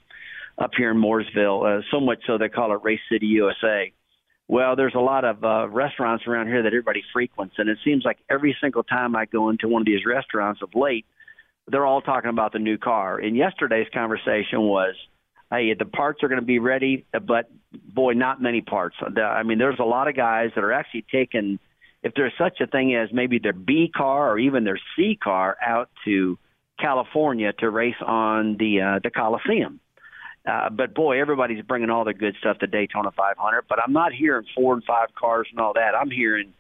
[0.59, 1.79] up here in Mooresville.
[1.79, 3.93] Uh, so much so they call it Race City USA.
[4.49, 8.05] Well, there's a lot of uh, restaurants around here that everybody frequents, and it seems
[8.05, 11.07] like every single time I go into one of these restaurants of late,
[11.69, 13.19] they're all talking about the new car.
[13.19, 14.95] And yesterday's conversation was,
[15.53, 18.97] hey, the parts are going to be ready, but boy, not many parts.
[19.01, 21.59] I mean, there's a lot of guys that are actually taking,
[22.03, 25.57] if there's such a thing as maybe their B car or even their C car,
[25.65, 26.39] out to
[26.79, 29.81] California to race on the uh, the Coliseum.
[30.47, 33.65] Uh, but boy, everybody's bringing all the good stuff to Daytona 500.
[33.69, 35.95] But I'm not hearing four and five cars and all that.
[35.95, 36.55] I'm hearing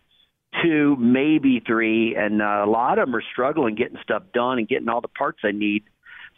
[0.62, 4.68] two, maybe three, and uh, a lot of them are struggling getting stuff done and
[4.68, 5.84] getting all the parts they need.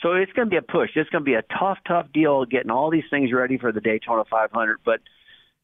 [0.02, 0.90] So it's going to be a push.
[0.96, 3.80] It's going to be a tough, tough deal getting all these things ready for the
[3.80, 4.78] Daytona 500.
[4.84, 5.00] But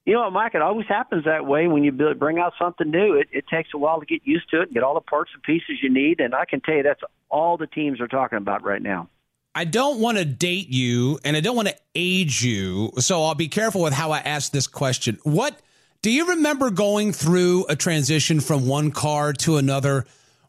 [0.05, 3.15] you know, Mike, it always happens that way when you build, bring out something new.
[3.15, 5.33] It, it takes a while to get used to it and get all the parts
[5.35, 6.21] and pieces you need.
[6.21, 9.09] And I can tell you that's all the teams are talking about right now.
[9.53, 13.35] I don't want to date you and I don't want to age you, so I'll
[13.35, 15.19] be careful with how I ask this question.
[15.25, 15.59] What
[16.03, 20.07] do you remember going through a transition from one car to another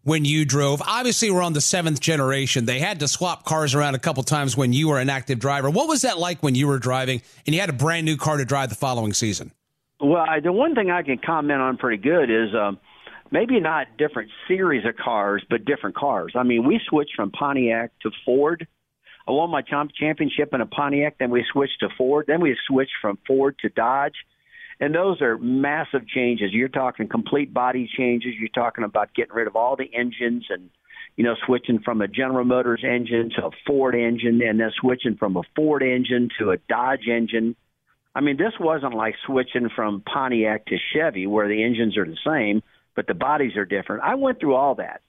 [0.07, 0.81] when you drove?
[0.81, 2.65] Obviously, we're on the seventh generation.
[2.65, 5.69] They had to swap cars around a couple times when you were an active driver.
[5.69, 8.37] What was that like when you were driving and you had a brand new car
[8.37, 9.51] to drive the following season?
[9.99, 12.79] Well, I, the one thing I can comment on pretty good is um,
[13.31, 16.33] maybe not different series of cars, but different cars.
[16.35, 18.67] I mean, we switched from Pontiac to Ford
[19.27, 21.17] I won my championship in a Pontiac.
[21.19, 22.25] Then we switched to Ford.
[22.27, 24.15] Then we switched from Ford to Dodge.
[24.79, 26.53] And those are massive changes.
[26.53, 28.33] You're talking complete body changes.
[28.39, 30.69] You're talking about getting rid of all the engines and,
[31.15, 35.15] you know, switching from a General Motors engine to a Ford engine and then switching
[35.15, 37.55] from a Ford engine to a Dodge engine.
[38.13, 42.17] I mean, this wasn't like switching from Pontiac to Chevy where the engines are the
[42.25, 42.61] same,
[42.95, 44.03] but the bodies are different.
[44.03, 45.01] I went through all that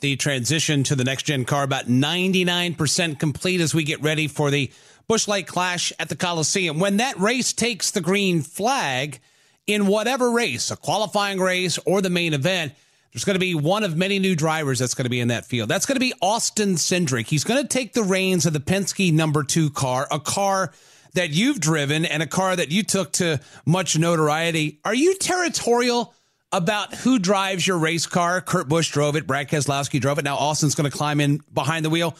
[0.00, 4.50] the transition to the next gen car about 99% complete as we get ready for
[4.50, 4.70] the
[5.08, 6.78] Busch Light Clash at the Coliseum.
[6.78, 9.20] When that race takes the green flag
[9.66, 12.74] in whatever race, a qualifying race or the main event,
[13.12, 15.46] there's going to be one of many new drivers that's going to be in that
[15.46, 15.70] field.
[15.70, 17.26] That's going to be Austin Cindric.
[17.26, 20.72] He's going to take the reins of the Penske number two car, a car
[21.14, 24.78] that you've driven and a car that you took to much notoriety.
[24.84, 26.14] Are you territorial
[26.52, 28.40] about who drives your race car.
[28.40, 29.26] Kurt Busch drove it.
[29.26, 30.24] Brad Keselowski drove it.
[30.24, 32.16] Now Austin's going to climb in behind the wheel.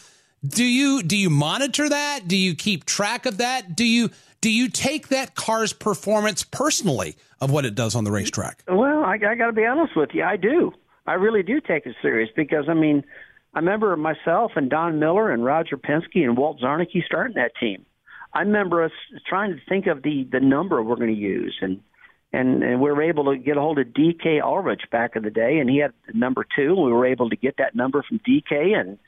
[0.47, 2.21] Do you do you monitor that?
[2.27, 3.75] Do you keep track of that?
[3.75, 8.13] Do you do you take that car's performance personally of what it does on the
[8.13, 8.63] racetrack?
[8.69, 10.23] Well, I, I got to be honest with you.
[10.23, 10.73] I do.
[11.07, 13.05] I really do take it serious because I mean,
[13.55, 17.85] I remember myself and Don Miller and Roger Penske and Walt Czarnecki starting that team.
[18.33, 18.93] I remember us
[19.27, 21.81] trying to think of the the number we're going to use and
[22.33, 25.31] and, and we were able to get a hold of DK Ulrich back in the
[25.31, 26.75] day, and he had number two.
[26.75, 28.99] We were able to get that number from DK, and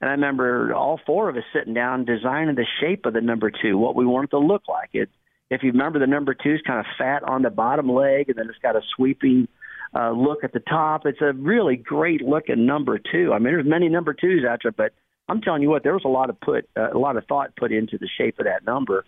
[0.00, 3.50] and I remember all four of us sitting down designing the shape of the number
[3.50, 4.90] two, what we wanted to look like.
[4.92, 5.10] It,
[5.50, 8.38] if you remember, the number two is kind of fat on the bottom leg, and
[8.38, 9.48] then it's got a sweeping
[9.94, 11.06] uh, look at the top.
[11.06, 13.32] It's a really great looking number two.
[13.32, 14.92] I mean, there's many number twos out there, but
[15.28, 17.56] I'm telling you what, there was a lot of put uh, a lot of thought
[17.56, 19.04] put into the shape of that number.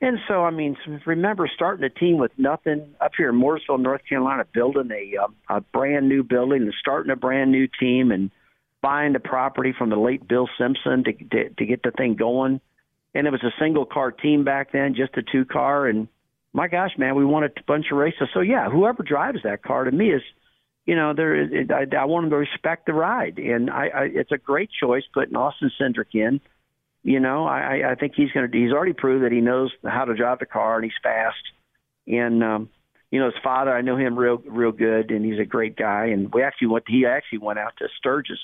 [0.00, 4.02] And so, I mean, remember starting a team with nothing up here in Mooresville, North
[4.06, 8.30] Carolina, building a, um, a brand new building and starting a brand new team and
[8.84, 12.60] buying the property from the late Bill Simpson to, to, to get the thing going.
[13.14, 15.86] And it was a single car team back then, just a two car.
[15.86, 16.06] And
[16.52, 18.28] my gosh, man, we won a bunch of races.
[18.34, 20.22] So yeah, whoever drives that car to me is,
[20.84, 21.48] you know, there.
[21.70, 25.04] I, I want them to respect the ride, and I, I it's a great choice
[25.14, 26.42] putting Austin Cindric in
[27.04, 28.58] you know, I, I think he's going to.
[28.58, 31.36] He's already proved that he knows how to drive the car and he's fast.
[32.06, 32.70] And um,
[33.10, 33.72] you know his father.
[33.72, 36.06] I know him real real good, and he's a great guy.
[36.06, 36.84] And we actually went.
[36.88, 38.40] He actually went out to Sturgis,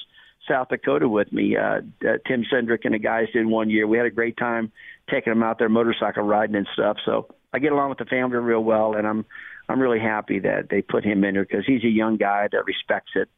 [0.48, 1.56] South Dakota, with me.
[1.56, 3.86] Uh, uh, Tim Cindric and the guys did one year.
[3.86, 4.72] We had a great time
[5.10, 6.96] taking them out there motorcycle riding and stuff.
[7.04, 9.24] So I get along with the family real well, and I'm
[9.68, 12.64] I'm really happy that they put him in there because he's a young guy that
[12.64, 13.28] respects it,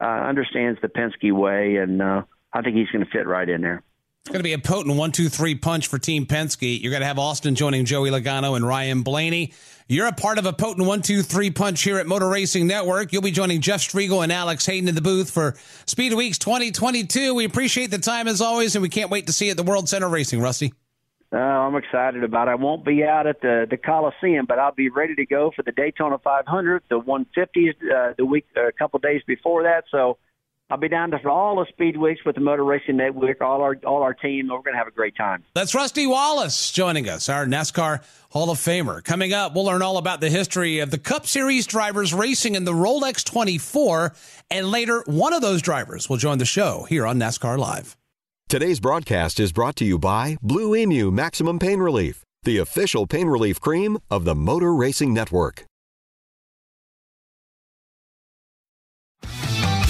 [0.00, 3.62] uh, understands the Penske way, and uh, I think he's going to fit right in
[3.62, 3.82] there.
[4.24, 6.80] It's going to be a potent one, two, three punch for Team Penske.
[6.80, 9.52] You're going to have Austin joining Joey Logano and Ryan Blaney.
[9.86, 13.12] You're a part of a potent one, two, three punch here at Motor Racing Network.
[13.12, 17.34] You'll be joining Jeff Striegle and Alex Hayden in the booth for Speed Weeks 2022.
[17.34, 19.62] We appreciate the time as always, and we can't wait to see you at the
[19.62, 20.72] World Center Racing, Rusty.
[21.30, 22.52] Uh, I'm excited about it.
[22.52, 25.62] I won't be out at the the Coliseum, but I'll be ready to go for
[25.62, 29.84] the Daytona 500, the 150s, uh, the week, uh, a couple days before that.
[29.90, 30.16] So
[30.74, 33.76] I'll be down for all the speed weeks with the Motor Racing Network, all our
[33.86, 34.48] all our team.
[34.48, 35.44] We're going to have a great time.
[35.54, 39.04] That's Rusty Wallace joining us, our NASCAR Hall of Famer.
[39.04, 42.64] Coming up, we'll learn all about the history of the Cup Series drivers racing in
[42.64, 44.14] the Rolex 24,
[44.50, 47.96] and later, one of those drivers will join the show here on NASCAR Live.
[48.48, 53.28] Today's broadcast is brought to you by Blue Emu Maximum Pain Relief, the official pain
[53.28, 55.66] relief cream of the Motor Racing Network.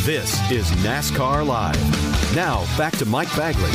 [0.04, 2.36] This is NASCAR Live.
[2.36, 3.70] Now, back to Mike Bagley.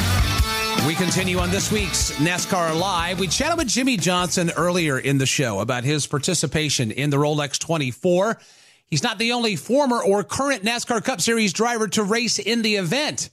[0.85, 3.19] We continue on this week's NASCAR Live.
[3.19, 7.57] We chatted with Jimmie Johnson earlier in the show about his participation in the Rolex
[7.57, 8.39] 24.
[8.85, 12.75] He's not the only former or current NASCAR Cup Series driver to race in the
[12.75, 13.31] event.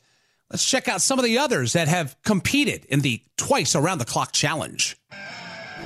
[0.51, 4.07] Let's check out some of the others that have competed in the twice around the
[4.07, 4.97] clock challenge.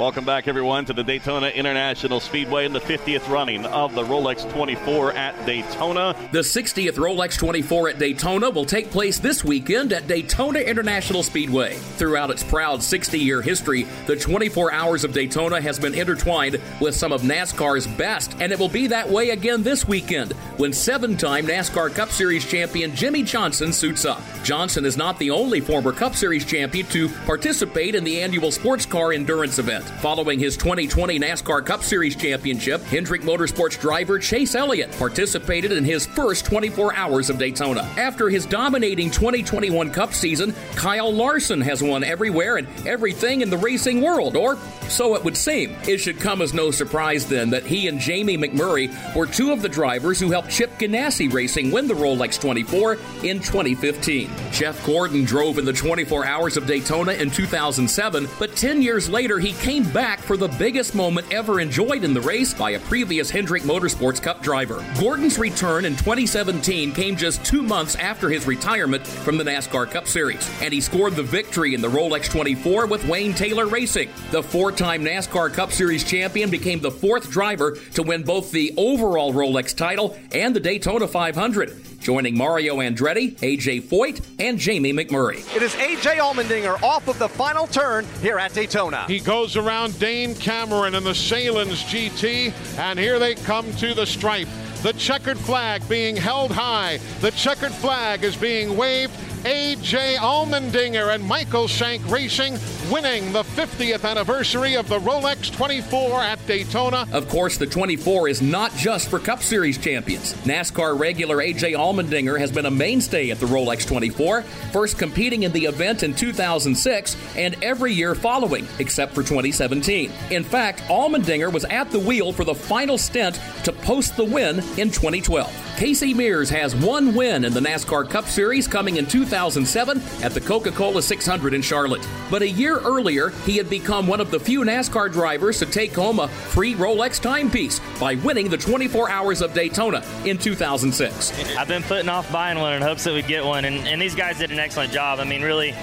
[0.00, 4.50] Welcome back, everyone, to the Daytona International Speedway in the 50th running of the Rolex
[4.50, 6.16] 24 at Daytona.
[6.32, 11.74] The 60th Rolex 24 at Daytona will take place this weekend at Daytona International Speedway.
[11.74, 16.94] Throughout its proud 60 year history, the 24 Hours of Daytona has been intertwined with
[16.94, 21.14] some of NASCAR's best, and it will be that way again this weekend when seven
[21.14, 24.22] time NASCAR Cup Series champion Jimmie Johnson suits up.
[24.44, 28.86] Johnson is not the only former Cup Series champion to participate in the annual sports
[28.86, 29.89] car endurance event.
[29.98, 36.06] Following his 2020 NASCAR Cup Series championship, Hendrick Motorsports driver Chase Elliott participated in his
[36.06, 37.82] first 24 hours of Daytona.
[37.98, 43.58] After his dominating 2021 Cup season, Kyle Larson has won everywhere and everything in the
[43.58, 44.56] racing world, or
[44.88, 45.76] so it would seem.
[45.86, 49.60] It should come as no surprise then that he and Jamie McMurray were two of
[49.60, 54.30] the drivers who helped Chip Ganassi Racing win the Rolex 24 in 2015.
[54.50, 59.38] Jeff Gordon drove in the 24 hours of Daytona in 2007, but 10 years later
[59.38, 63.30] he came back for the biggest moment ever enjoyed in the race by a previous
[63.30, 64.84] Hendrick Motorsports Cup driver.
[64.98, 70.08] Gordon's return in 2017 came just two months after his retirement from the NASCAR Cup
[70.08, 74.10] Series, and he scored the victory in the Rolex 24 with Wayne Taylor Racing.
[74.32, 78.74] The four time NASCAR Cup Series champion became the fourth driver to win both the
[78.76, 85.38] overall Rolex title and the Daytona 500 joining Mario Andretti, AJ Foyt, and Jamie McMurray.
[85.54, 89.04] It is AJ Allmendinger off of the final turn here at Daytona.
[89.06, 94.06] He goes around Dane Cameron in the Salins GT, and here they come to the
[94.06, 94.48] stripe.
[94.82, 97.00] The checkered flag being held high.
[97.20, 99.12] The checkered flag is being waved.
[99.44, 102.58] AJ Allmendinger and Michael Shank Racing
[102.90, 107.06] winning the 50th anniversary of the Rolex 24 at Daytona.
[107.10, 110.34] Of course, the 24 is not just for Cup Series champions.
[110.44, 115.52] NASCAR regular AJ Allmendinger has been a mainstay at the Rolex 24, first competing in
[115.52, 120.12] the event in 2006 and every year following, except for 2017.
[120.30, 124.58] In fact, Allmendinger was at the wheel for the final stint to post the win
[124.76, 125.69] in 2012.
[125.80, 130.40] Casey Mears has one win in the NASCAR Cup Series coming in 2007 at the
[130.42, 132.06] Coca Cola 600 in Charlotte.
[132.30, 135.94] But a year earlier, he had become one of the few NASCAR drivers to take
[135.94, 141.56] home a free Rolex timepiece by winning the 24 Hours of Daytona in 2006.
[141.56, 144.14] I've been putting off buying one in hopes that we'd get one, and, and these
[144.14, 145.18] guys did an excellent job.
[145.18, 145.74] I mean, really.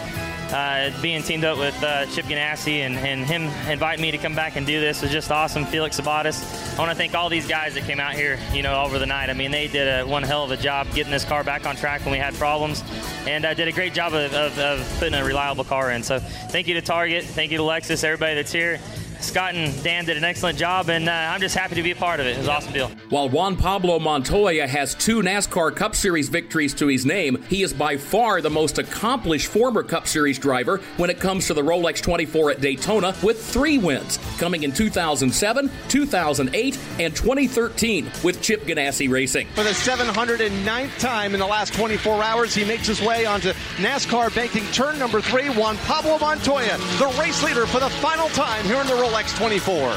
[0.52, 4.34] Uh, being teamed up with uh, Chip Ganassi and, and him inviting me to come
[4.34, 5.66] back and do this was just awesome.
[5.66, 6.76] Felix Sabates.
[6.76, 9.06] I want to thank all these guys that came out here, you know, over the
[9.06, 9.30] night.
[9.30, 11.76] I mean, they did a one hell of a job getting this car back on
[11.76, 12.82] track when we had problems,
[13.26, 16.02] and uh, did a great job of, of, of putting a reliable car in.
[16.02, 18.80] So, thank you to Target, thank you to Lexus, everybody that's here.
[19.24, 21.96] Scott and Dan did an excellent job, and uh, I'm just happy to be a
[21.96, 22.32] part of it.
[22.32, 22.90] It was an awesome deal.
[23.10, 27.74] While Juan Pablo Montoya has two NASCAR Cup Series victories to his name, he is
[27.74, 32.02] by far the most accomplished former Cup Series driver when it comes to the Rolex
[32.02, 39.10] 24 at Daytona, with three wins coming in 2007, 2008, and 2013 with Chip Ganassi
[39.10, 39.48] Racing.
[39.56, 44.34] For the 709th time in the last 24 hours, he makes his way onto NASCAR
[44.36, 45.50] banking turn number three.
[45.50, 49.92] Juan Pablo Montoya, the race leader for the final time here in the Rolex 24.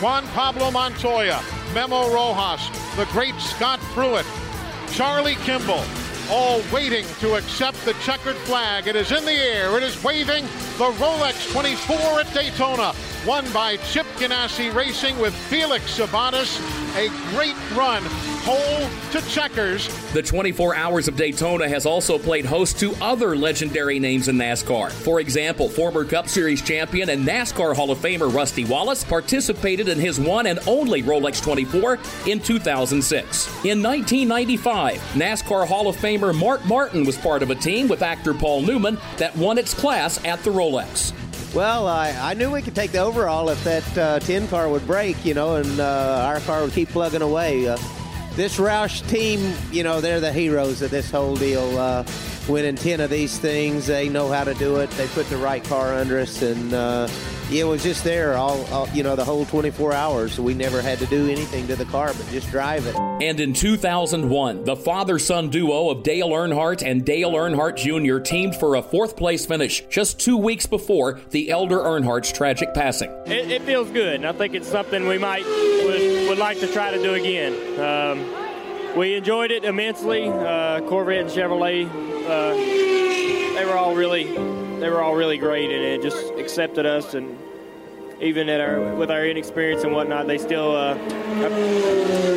[0.00, 1.40] Juan Pablo Montoya
[1.72, 4.26] Memo Rojas, the great Scott Pruett,
[4.92, 5.84] Charlie Kimball,
[6.30, 8.88] all waiting to accept the checkered flag.
[8.88, 9.76] It is in the air.
[9.76, 10.44] It is waving
[10.78, 12.92] the Rolex 24 at Daytona,
[13.24, 16.85] won by Chip Ganassi Racing with Felix Sabates.
[16.96, 18.02] A great run,
[18.42, 19.86] pole to checkers.
[20.14, 24.90] The 24 Hours of Daytona has also played host to other legendary names in NASCAR.
[24.90, 29.98] For example, former Cup Series champion and NASCAR Hall of Famer Rusty Wallace participated in
[29.98, 33.46] his one and only Rolex 24 in 2006.
[33.66, 38.32] In 1995, NASCAR Hall of Famer Mark Martin was part of a team with actor
[38.32, 41.12] Paul Newman that won its class at the Rolex.
[41.54, 44.86] Well, I, I knew we could take the overall if that uh, 10 car would
[44.86, 47.66] break, you know, and uh, our car would keep plugging away.
[47.66, 47.78] Uh,
[48.34, 51.78] this Roush team, you know, they're the heroes of this whole deal.
[51.78, 52.04] Uh,
[52.48, 54.90] winning 10 of these things, they know how to do it.
[54.90, 57.08] They put the right car under us, and uh,
[57.50, 60.38] it was just there all, all, you know, the whole 24 hours.
[60.38, 62.96] We never had to do anything to the car but just drive it.
[62.96, 68.18] And in 2001, the father son duo of Dale Earnhardt and Dale Earnhardt Jr.
[68.18, 73.10] teamed for a fourth place finish just two weeks before the elder Earnhardt's tragic passing.
[73.26, 76.66] It, it feels good, and I think it's something we might would, would like to
[76.72, 77.80] try to do again.
[77.80, 80.28] Um, we enjoyed it immensely.
[80.28, 81.86] Uh, Corvette and Chevrolet,
[82.26, 82.54] uh,
[83.54, 84.24] they were all really,
[84.80, 87.36] they were all really great, and it just accepted us and
[88.20, 90.94] even at our with our inexperience and whatnot, they still uh,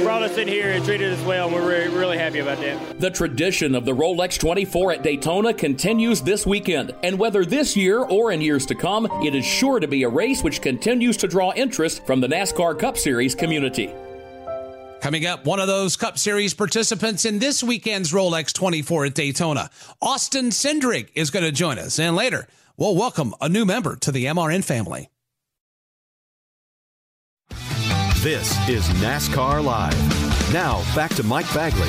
[0.03, 2.99] brought us in here and treated us well, and we're really, really happy about that.
[2.99, 7.99] The tradition of the Rolex 24 at Daytona continues this weekend, and whether this year
[7.99, 11.27] or in years to come, it is sure to be a race which continues to
[11.27, 13.93] draw interest from the NASCAR Cup Series community.
[15.01, 19.69] Coming up, one of those Cup Series participants in this weekend's Rolex 24 at Daytona,
[20.01, 21.99] Austin Cindric is going to join us.
[21.99, 25.09] And later, we'll welcome a new member to the MRN family.
[28.17, 30.53] This is NASCAR Live.
[30.53, 31.87] Now, back to Mike Bagley.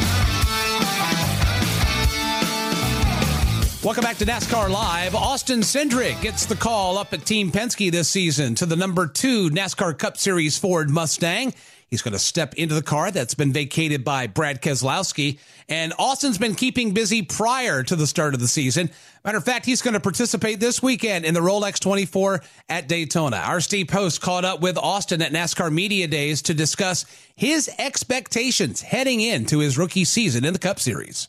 [3.82, 5.16] Welcome back to NASCAR Live.
[5.16, 9.50] Austin Cindric gets the call up at Team Penske this season to the number two
[9.50, 11.52] NASCAR Cup Series Ford Mustang.
[11.91, 15.41] He's going to step into the car that's been vacated by Brad Keselowski.
[15.68, 18.91] And Austin's been keeping busy prior to the start of the season.
[19.24, 23.38] Matter of fact, he's going to participate this weekend in the Rolex 24 at Daytona.
[23.38, 28.82] Our Steve Post caught up with Austin at NASCAR Media Days to discuss his expectations
[28.82, 31.26] heading into his rookie season in the Cup Series.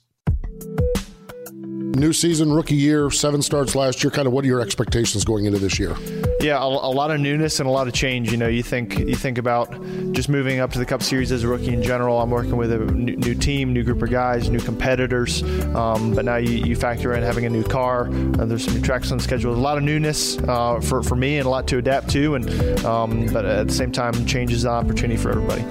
[1.95, 4.09] New season, rookie year, seven starts last year.
[4.09, 5.93] Kind of what are your expectations going into this year?
[6.39, 8.31] Yeah, a, a, lot of newness and a lot of change.
[8.31, 9.69] You know, you think you think about
[10.13, 12.21] just moving up to the Cup Series as a rookie in general.
[12.21, 15.43] I'm working with a new, new team, new group of guys, new competitors.
[15.75, 18.07] Um, but now you, you, factor in having a new car.
[18.07, 19.53] Uh, there's some new tracks on the schedule.
[19.53, 22.35] a lot of newness uh, for for me and a lot to adapt to.
[22.35, 25.65] And um, but at the same time, changes the opportunity for everybody.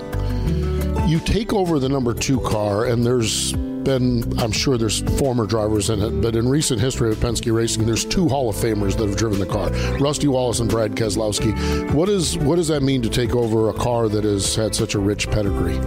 [1.11, 3.55] You take over the number two car, and there's
[3.85, 7.87] been, I'm sure there's former drivers in it, but in recent history of Penske Racing,
[7.87, 11.93] there's two Hall of Famers that have driven the car, Rusty Wallace and Brad Keselowski.
[11.93, 14.95] What is what does that mean to take over a car that has had such
[14.95, 15.79] a rich pedigree?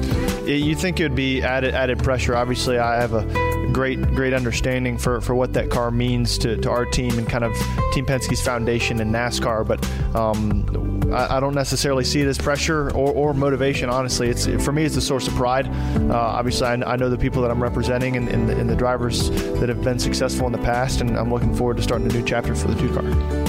[0.45, 2.35] You think it would be added added pressure?
[2.35, 3.23] Obviously, I have a
[3.71, 7.43] great great understanding for, for what that car means to, to our team and kind
[7.43, 7.53] of
[7.91, 9.65] Team Penske's foundation in NASCAR.
[9.65, 9.85] But
[10.15, 13.89] um, I, I, don't necessarily see it as pressure or, or motivation.
[13.89, 15.67] Honestly, it's for me it's a source of pride.
[15.67, 18.75] Uh, obviously, I, I, know the people that I'm representing and, and, the, and the
[18.75, 22.13] drivers that have been successful in the past, and I'm looking forward to starting a
[22.13, 23.03] new chapter for the two car.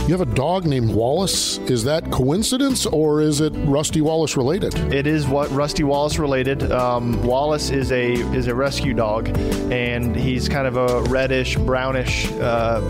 [0.06, 1.58] You have a dog named Wallace.
[1.58, 4.74] Is that coincidence or is it Rusty Wallace related?
[4.92, 6.70] It is what Rusty Wallace related.
[6.70, 9.28] Um, Wallace is a is a rescue dog,
[9.72, 12.80] and he's kind of a reddish brownish uh,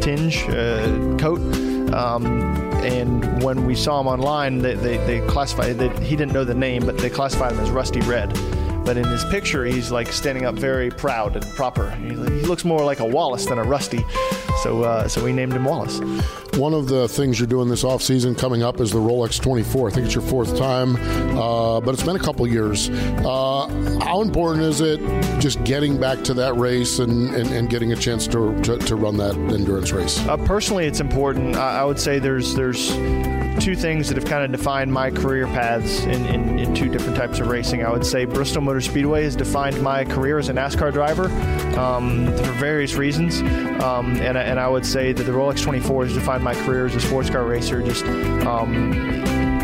[0.00, 1.40] tinge uh, coat.
[1.94, 6.44] Um, and when we saw him online, they, they, they classified that he didn't know
[6.44, 8.36] the name, but they classified him as Rusty Red.
[8.90, 11.92] But in his picture, he's like standing up very proud and proper.
[11.92, 14.04] He, he looks more like a Wallace than a Rusty.
[14.64, 16.00] So, uh, so we named him Wallace.
[16.58, 19.90] One of the things you're doing this off season coming up is the Rolex 24.
[19.90, 20.96] I think it's your fourth time,
[21.38, 22.90] uh, but it's been a couple years.
[22.90, 23.68] Uh,
[24.02, 24.98] how important is it
[25.38, 28.96] just getting back to that race and, and, and getting a chance to, to, to,
[28.96, 30.18] run that endurance race?
[30.26, 31.54] Uh, personally, it's important.
[31.54, 32.90] I, I would say there's there's
[33.60, 37.14] two things that have kind of defined my career paths in, in, in, two different
[37.14, 37.84] types of racing.
[37.84, 41.26] I would say Bristol Motor Speedway has defined my career as a NASCAR driver
[41.78, 43.42] um, for various reasons.
[43.82, 46.94] Um, and, and I would say that the Rolex 24 has defined my career as
[46.94, 47.82] a sports car racer.
[47.82, 48.04] Just
[48.46, 48.92] um,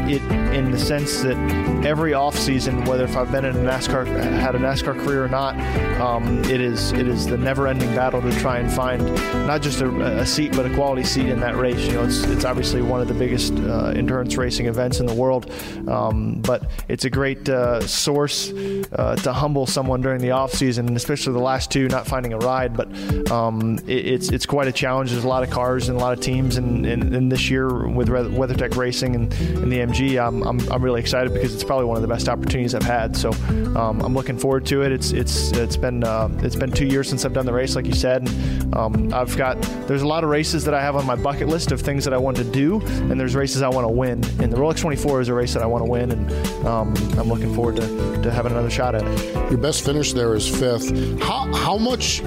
[0.08, 0.22] it
[0.56, 1.36] in the sense that
[1.84, 5.28] every off season, whether if I've been in a NASCAR, had a NASCAR career or
[5.28, 5.54] not,
[6.00, 9.04] um, it is it is the never-ending battle to try and find
[9.46, 11.78] not just a, a, seat, but a quality seat in that race.
[11.86, 15.14] You know, it's it's obviously one of the biggest uh, endurance racing events in the
[15.14, 15.50] world,
[15.88, 20.96] um, but it's a great uh, source uh, to humble someone during the off season,
[20.96, 22.74] especially the last two, not finding a ride.
[22.74, 25.10] But um, it, it's it's quite a challenge.
[25.10, 27.86] There's a lot of cars and a lot of teams, and, and, and this year
[27.88, 31.86] with WeatherTech Racing and, and the MG, I'm, I'm, I'm really excited because it's probably
[31.86, 33.16] one of the best opportunities I've had.
[33.16, 33.30] So
[33.76, 34.92] um, I'm looking forward to it.
[34.92, 37.86] It's it's it's been uh, it's been two years since I've done the race, like
[37.86, 38.28] you said.
[38.28, 41.48] And, um, I've got there's a lot of races that I have on my bucket
[41.48, 44.24] list of things that I want to do, and there's races I want to win.
[44.40, 47.28] And the Rolex 24 is a race that I want to win, and um, I'm
[47.28, 49.50] looking forward to, to having another shot at it.
[49.50, 50.90] Your best finish there is fifth.
[51.20, 52.20] How how much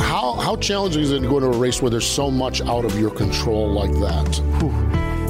[0.00, 2.84] how how challenging is it to go to a race where there's so much out
[2.84, 4.36] of your control like that?
[4.60, 4.85] Whew.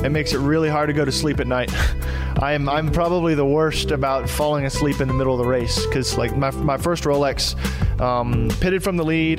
[0.07, 1.73] It makes it really hard to go to sleep at night.
[2.39, 6.17] I'm I'm probably the worst about falling asleep in the middle of the race because
[6.17, 7.57] like my my first Rolex,
[8.01, 9.39] um, pitted from the lead,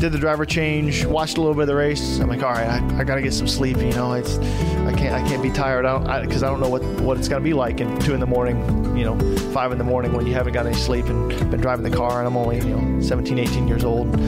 [0.00, 2.18] did the driver change, watched a little bit of the race.
[2.18, 3.76] I'm like, all right, I, I got to get some sleep.
[3.76, 5.86] You know, it's I can't I can't be tired.
[5.86, 8.18] I because I, I, don't know what what it's gonna be like in two in
[8.18, 8.96] the morning.
[8.96, 11.88] You know, five in the morning when you haven't got any sleep and been driving
[11.88, 14.18] the car, and I'm only you know 17, 18 years old.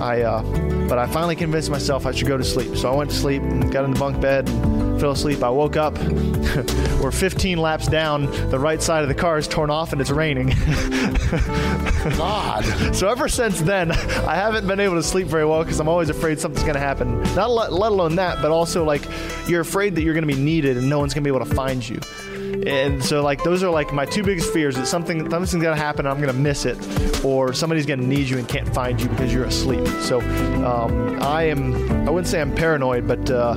[0.00, 0.42] I uh,
[0.88, 2.76] but I finally convinced myself I should go to sleep.
[2.76, 4.48] So I went to sleep and got in the bunk bed.
[4.48, 4.65] And,
[4.98, 5.42] fell asleep.
[5.42, 5.98] I woke up.
[7.00, 8.26] We're 15 laps down.
[8.50, 10.48] The right side of the car is torn off and it's raining.
[12.16, 12.94] God.
[12.94, 16.08] So ever since then, I haven't been able to sleep very well because I'm always
[16.08, 17.22] afraid something's going to happen.
[17.34, 19.02] Not let, let alone that, but also like
[19.48, 21.44] you're afraid that you're going to be needed and no one's going to be able
[21.44, 22.00] to find you
[22.66, 26.06] and so like those are like my two biggest fears that something something's gonna happen
[26.06, 26.76] and I'm gonna miss it
[27.24, 31.44] or somebody's gonna need you and can't find you because you're asleep so um, I
[31.44, 33.54] am I wouldn't say I'm paranoid but uh,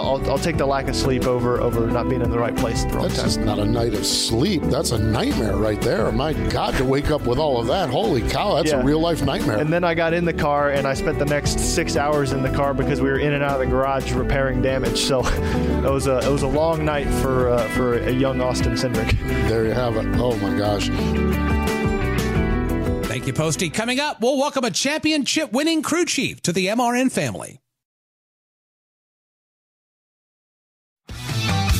[0.00, 2.84] I'll, I'll, take the lack of sleep over over not being in the right place
[2.84, 3.26] at the wrong That's time.
[3.26, 4.62] just not a night of sleep.
[4.62, 6.10] That's a nightmare right there.
[6.12, 7.90] My God, to wake up with all of that.
[7.90, 8.80] Holy cow, that's yeah.
[8.80, 9.58] a real life nightmare.
[9.58, 12.42] And then I got in the car and I spent the next six hours in
[12.42, 14.98] the car because we were in and out of the garage repairing damage.
[14.98, 18.72] So it was a it was a long night for uh, for a young Austin
[18.72, 19.12] Cindric.
[19.48, 20.06] There you have it.
[20.16, 20.88] Oh my gosh.
[23.08, 23.70] Thank you, Posty.
[23.70, 27.60] Coming up, we'll welcome a championship winning crew chief to the MRN family.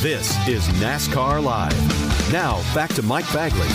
[0.01, 2.31] This is NASCAR Live.
[2.31, 3.67] Now, back to Mike Bagley.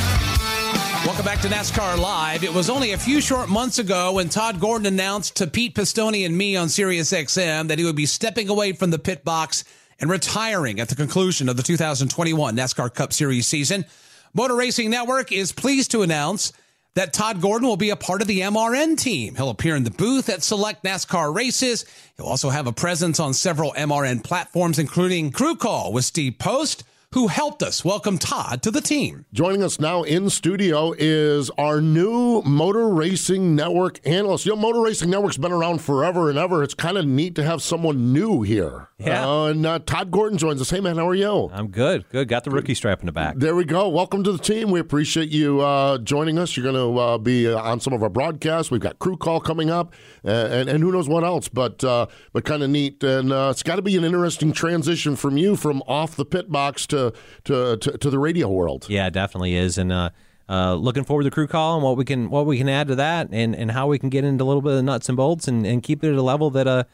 [1.04, 2.44] Welcome back to NASCAR Live.
[2.44, 6.24] It was only a few short months ago when Todd Gordon announced to Pete Pistone
[6.24, 9.64] and me on SiriusXM that he would be stepping away from the pit box
[9.98, 13.84] and retiring at the conclusion of the 2021 NASCAR Cup Series season.
[14.32, 16.52] Motor Racing Network is pleased to announce
[16.94, 19.34] that Todd Gordon will be a part of the MRN team.
[19.34, 21.84] He'll appear in the booth at select NASCAR races.
[22.16, 26.84] He'll also have a presence on several MRN platforms, including Crew Call with Steve Post,
[27.12, 29.26] who helped us welcome Todd to the team.
[29.34, 34.46] Joining us now in studio is our new Motor Racing Network analyst.
[34.46, 36.62] You know, Motor Racing Network's been around forever and ever.
[36.62, 38.88] It's kind of neat to have someone new here.
[38.98, 39.28] Yeah.
[39.28, 40.70] Uh, and uh, Todd Gordon joins us.
[40.70, 41.50] Hey, man, how are you?
[41.52, 42.08] I'm good.
[42.08, 42.28] Good.
[42.28, 43.36] Got the rookie strap in the back.
[43.36, 43.88] There we go.
[43.88, 44.70] Welcome to the team.
[44.70, 46.56] We appreciate you uh, joining us.
[46.56, 48.70] You're going to uh, be uh, on some of our broadcasts.
[48.70, 49.92] We've got crew call coming up,
[50.24, 53.02] uh, and, and who knows what else, but uh, but kind of neat.
[53.02, 56.86] And it's got to be an interesting transition from you from off the pit box
[56.86, 57.01] to
[57.44, 58.86] to, to, to the radio world.
[58.88, 59.76] Yeah, definitely is.
[59.78, 60.10] And uh,
[60.48, 63.28] looking forward to crew call and what we can what we can add to that,
[63.32, 65.48] and, and how we can get into a little bit of the nuts and bolts
[65.48, 66.84] and, and keep it at a level that uh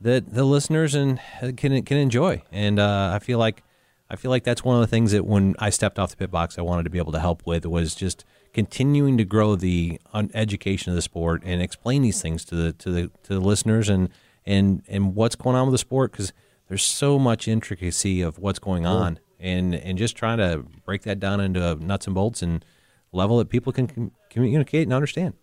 [0.00, 1.20] that the listeners and
[1.56, 2.42] can can enjoy.
[2.52, 3.62] And uh, I feel like
[4.10, 6.30] I feel like that's one of the things that when I stepped off the pit
[6.30, 10.00] box, I wanted to be able to help with was just continuing to grow the
[10.34, 13.88] education of the sport and explain these things to the to the to the listeners
[13.88, 14.08] and
[14.46, 16.32] and and what's going on with the sport because
[16.68, 21.20] there's so much intricacy of what's going on and and just trying to break that
[21.20, 22.64] down into nuts and bolts and
[23.12, 25.34] level that people can communicate and understand.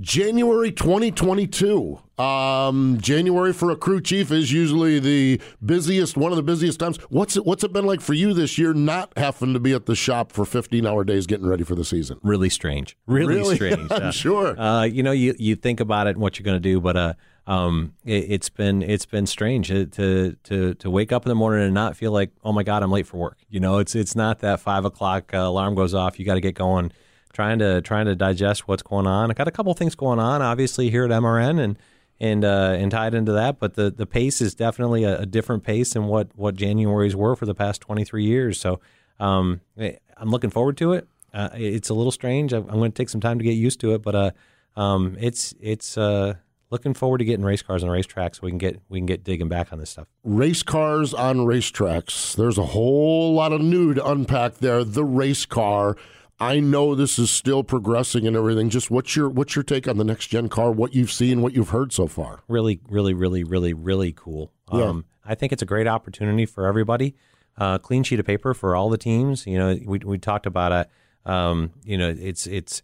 [0.00, 2.00] January 2022.
[2.18, 6.96] Um, January for a crew chief is usually the busiest, one of the busiest times.
[7.10, 9.86] What's it, what's it been like for you this year, not having to be at
[9.86, 12.18] the shop for 15 hour days getting ready for the season?
[12.22, 12.96] Really strange.
[13.06, 13.56] Really, really?
[13.56, 13.78] strange.
[13.90, 14.58] I'm uh, sure.
[14.58, 16.96] Uh, you know, you, you think about it and what you're going to do, but,
[16.96, 17.14] uh,
[17.46, 21.64] um, it, has been it's been strange to to to wake up in the morning
[21.64, 23.38] and not feel like oh my god I'm late for work.
[23.50, 26.18] You know, it's it's not that five o'clock uh, alarm goes off.
[26.18, 26.92] You got to get going
[27.34, 29.30] trying to trying to digest what's going on.
[29.30, 31.78] I got a couple things going on, obviously here at MRN, and
[32.20, 33.58] and uh, and tied into that.
[33.58, 37.36] But the the pace is definitely a, a, different pace than what what January's were
[37.36, 38.58] for the past 23 years.
[38.58, 38.80] So
[39.20, 41.08] um, eh, I'm looking forward to it.
[41.34, 42.52] Uh, it's a little strange.
[42.52, 44.30] I'm, going to take some time to get used to it, but uh,
[44.76, 46.34] um, it's it's uh,
[46.70, 49.06] looking forward to getting race cars on the racetrack so we can get we can
[49.06, 50.08] get digging back on this stuff.
[50.22, 52.34] Race cars on racetracks.
[52.36, 54.84] There's a whole lot of new to unpack there.
[54.84, 55.96] The race car.
[56.40, 58.68] I know this is still progressing and everything.
[58.68, 60.72] Just what's your what's your take on the next gen car?
[60.72, 62.40] What you've seen, what you've heard so far?
[62.48, 64.52] Really, really, really, really, really cool.
[64.72, 64.84] Yeah.
[64.84, 67.14] Um, I think it's a great opportunity for everybody.
[67.56, 69.46] Uh, clean sheet of paper for all the teams.
[69.46, 70.90] You know, we we talked about it.
[71.30, 72.82] Um, you know, it's it's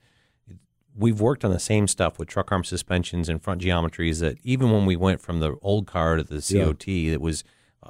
[1.01, 4.71] we've worked on the same stuff with truck arm suspensions and front geometries that even
[4.71, 6.67] when we went from the old car to the Yeah.
[6.67, 7.43] COT, it was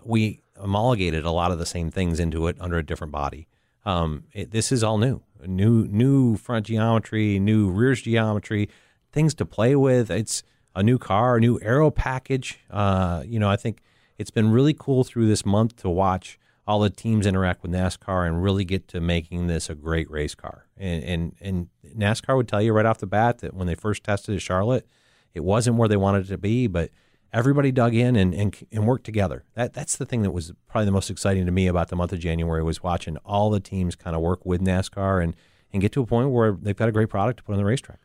[0.05, 3.49] we homologated a lot of the same things into it under a different body.
[3.85, 8.69] Um, it, this is all new, new new front geometry, new rears geometry,
[9.13, 10.11] things to play with.
[10.11, 10.43] It's
[10.77, 12.61] a new car, a new aero package.
[12.71, 13.83] Uh, you know, I think
[14.19, 16.39] it's been really cool through this month to watch
[16.71, 20.37] all the teams interact with NASCAR and really get to making this a great race
[20.37, 20.67] car.
[20.77, 21.69] And and, and
[21.99, 24.87] NASCAR would tell you right off the bat that when they first tested at Charlotte,
[25.35, 26.91] it wasn't where they wanted it to be, but
[27.33, 29.43] everybody dug in and, and and worked together.
[29.55, 32.13] That that's the thing that was probably the most exciting to me about the month
[32.13, 35.35] of January was watching all the teams kind of work with NASCAR and
[35.73, 37.65] and get to a point where they've got a great product to put on the
[37.65, 37.99] racetrack.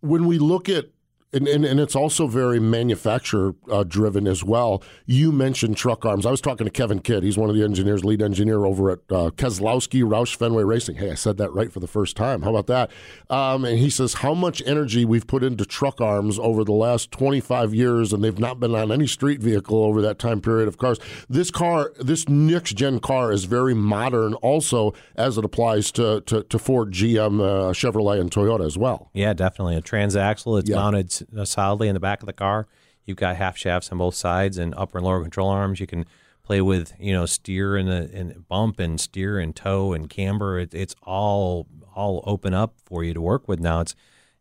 [0.00, 0.90] when we look at
[1.36, 4.82] and, and, and it's also very manufacturer uh, driven as well.
[5.04, 6.24] You mentioned truck arms.
[6.26, 7.22] I was talking to Kevin Kidd.
[7.22, 10.96] He's one of the engineers, lead engineer over at uh, Keselowski Roush Fenway Racing.
[10.96, 12.42] Hey, I said that right for the first time.
[12.42, 12.90] How about that?
[13.30, 17.10] Um, and he says how much energy we've put into truck arms over the last
[17.12, 20.78] 25 years, and they've not been on any street vehicle over that time period of
[20.78, 20.98] cars.
[21.28, 26.42] This car, this next gen car, is very modern, also as it applies to to,
[26.44, 29.10] to Ford, GM, uh, Chevrolet, and Toyota as well.
[29.12, 29.76] Yeah, definitely.
[29.76, 30.60] A transaxle.
[30.60, 32.66] It's mounted s- uh, solidly in the back of the car.
[33.04, 35.80] You've got half shafts on both sides and upper and lower control arms.
[35.80, 36.06] You can
[36.42, 40.58] play with, you know, steer and, a, and bump and steer and toe and camber.
[40.58, 43.80] It, it's all all open up for you to work with now.
[43.80, 43.94] It's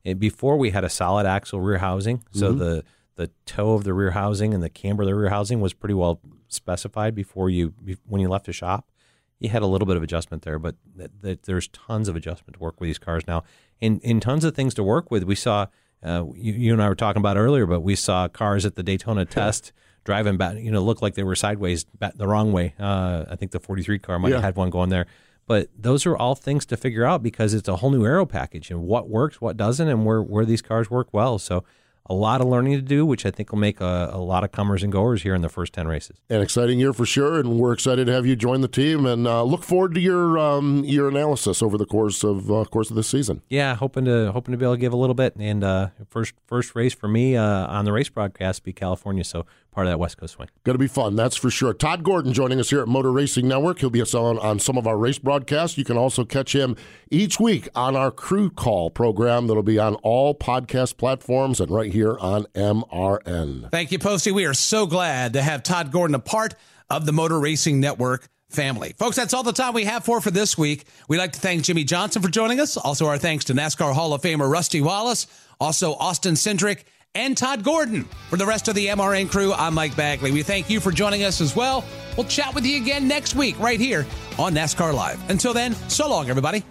[0.03, 2.59] it, before we had a solid axle rear housing, so Mhm.
[2.59, 2.83] the
[3.15, 5.93] the toe of the rear housing and the camber of the rear housing was pretty
[5.93, 6.19] well
[6.49, 7.73] specified before you
[8.07, 8.91] when you left the shop.
[9.39, 12.55] You had a little bit of adjustment there, but th- th- there's tons of adjustment
[12.55, 13.43] to work with these cars now,
[13.81, 15.23] and and tons of things to work with.
[15.23, 15.67] We saw
[16.05, 18.83] uh, you, you and I were talking about earlier, but we saw cars at the
[18.83, 19.71] Daytona test
[20.05, 22.75] driving back, you know, looked like they were sideways back the wrong way.
[22.79, 25.07] Uh, I think the 43 car might have had one going there.
[25.47, 28.71] But those are all things to figure out because it's a whole new aero package
[28.71, 31.37] and what works, what doesn't, and where, where these cars work well.
[31.37, 31.63] So
[32.07, 34.51] a lot of learning to do, which I think will make a, a lot of
[34.51, 36.17] comers and goers here in the first 10 races.
[36.29, 39.27] An exciting year for sure, and we're excited to have you join the team and
[39.27, 42.95] uh, look forward to your um, your analysis over the course of uh, course of
[42.95, 43.41] this season.
[43.49, 45.35] Yeah, hoping to hoping to be able to give a little bit.
[45.37, 49.45] And uh, first first race for me uh, on the race broadcast be California, so
[49.75, 50.47] part of that West Coast swing.
[50.63, 51.73] Going to be fun, that's for sure.
[51.73, 53.79] Todd Gordon joining us here at Motor Racing Network.
[53.79, 55.77] He'll be on on some of our race broadcasts.
[55.77, 56.77] You can also catch him
[57.11, 61.91] each week on our Crew Call program that'll be on all podcast platforms and right
[61.91, 63.69] here on MRN.
[63.71, 64.31] Thank you, Posty.
[64.31, 66.55] We are so glad to have Todd Gordon a part
[66.89, 68.95] of the Motor Racing Network family.
[68.97, 70.85] Folks, that's all the time we have for for this week.
[71.09, 72.77] We'd like to thank Jimmie Johnson for joining us.
[72.77, 75.27] Also, our thanks to NASCAR Hall of Famer Rusty Wallace,
[75.59, 76.83] also Austin Cindric,
[77.15, 78.03] and Todd Gordon.
[78.29, 80.31] For the rest of the MRN crew, I'm Mike Bagley.
[80.31, 81.83] We thank you for joining us as well.
[82.17, 84.05] We'll chat with you again next week right here
[84.37, 85.29] on NASCAR Live.
[85.29, 86.63] Until then, so long, everybody.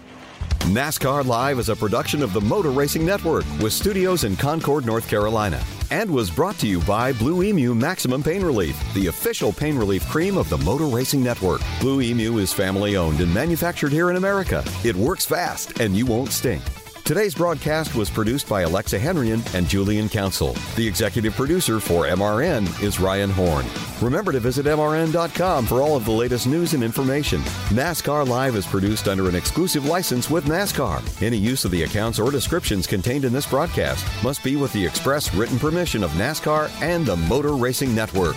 [0.61, 5.07] NASCAR Live is a production of the Motor Racing Network with studios in Concord, North
[5.09, 9.77] Carolina, and was brought to you by Blue Emu Maximum Pain Relief, the official pain
[9.77, 11.61] relief cream of the Motor Racing Network.
[11.81, 14.65] Blue Emu is family owned and manufactured here in America.
[14.85, 16.63] It works fast and you won't stink.
[17.05, 20.55] Today's broadcast was produced by Alexa Henrian and Julian Council.
[20.75, 23.67] The executive producer for MRN is Ryan Horn.
[24.01, 27.43] Remember to visit MRN.com for all of the latest news and information.
[27.69, 31.23] NASCAR Live is produced under an exclusive license with NASCAR.
[31.23, 34.87] Any use of the accounts or descriptions contained in this broadcast must be with the
[34.87, 38.37] express written permission of NASCAR and the Motor Racing Network.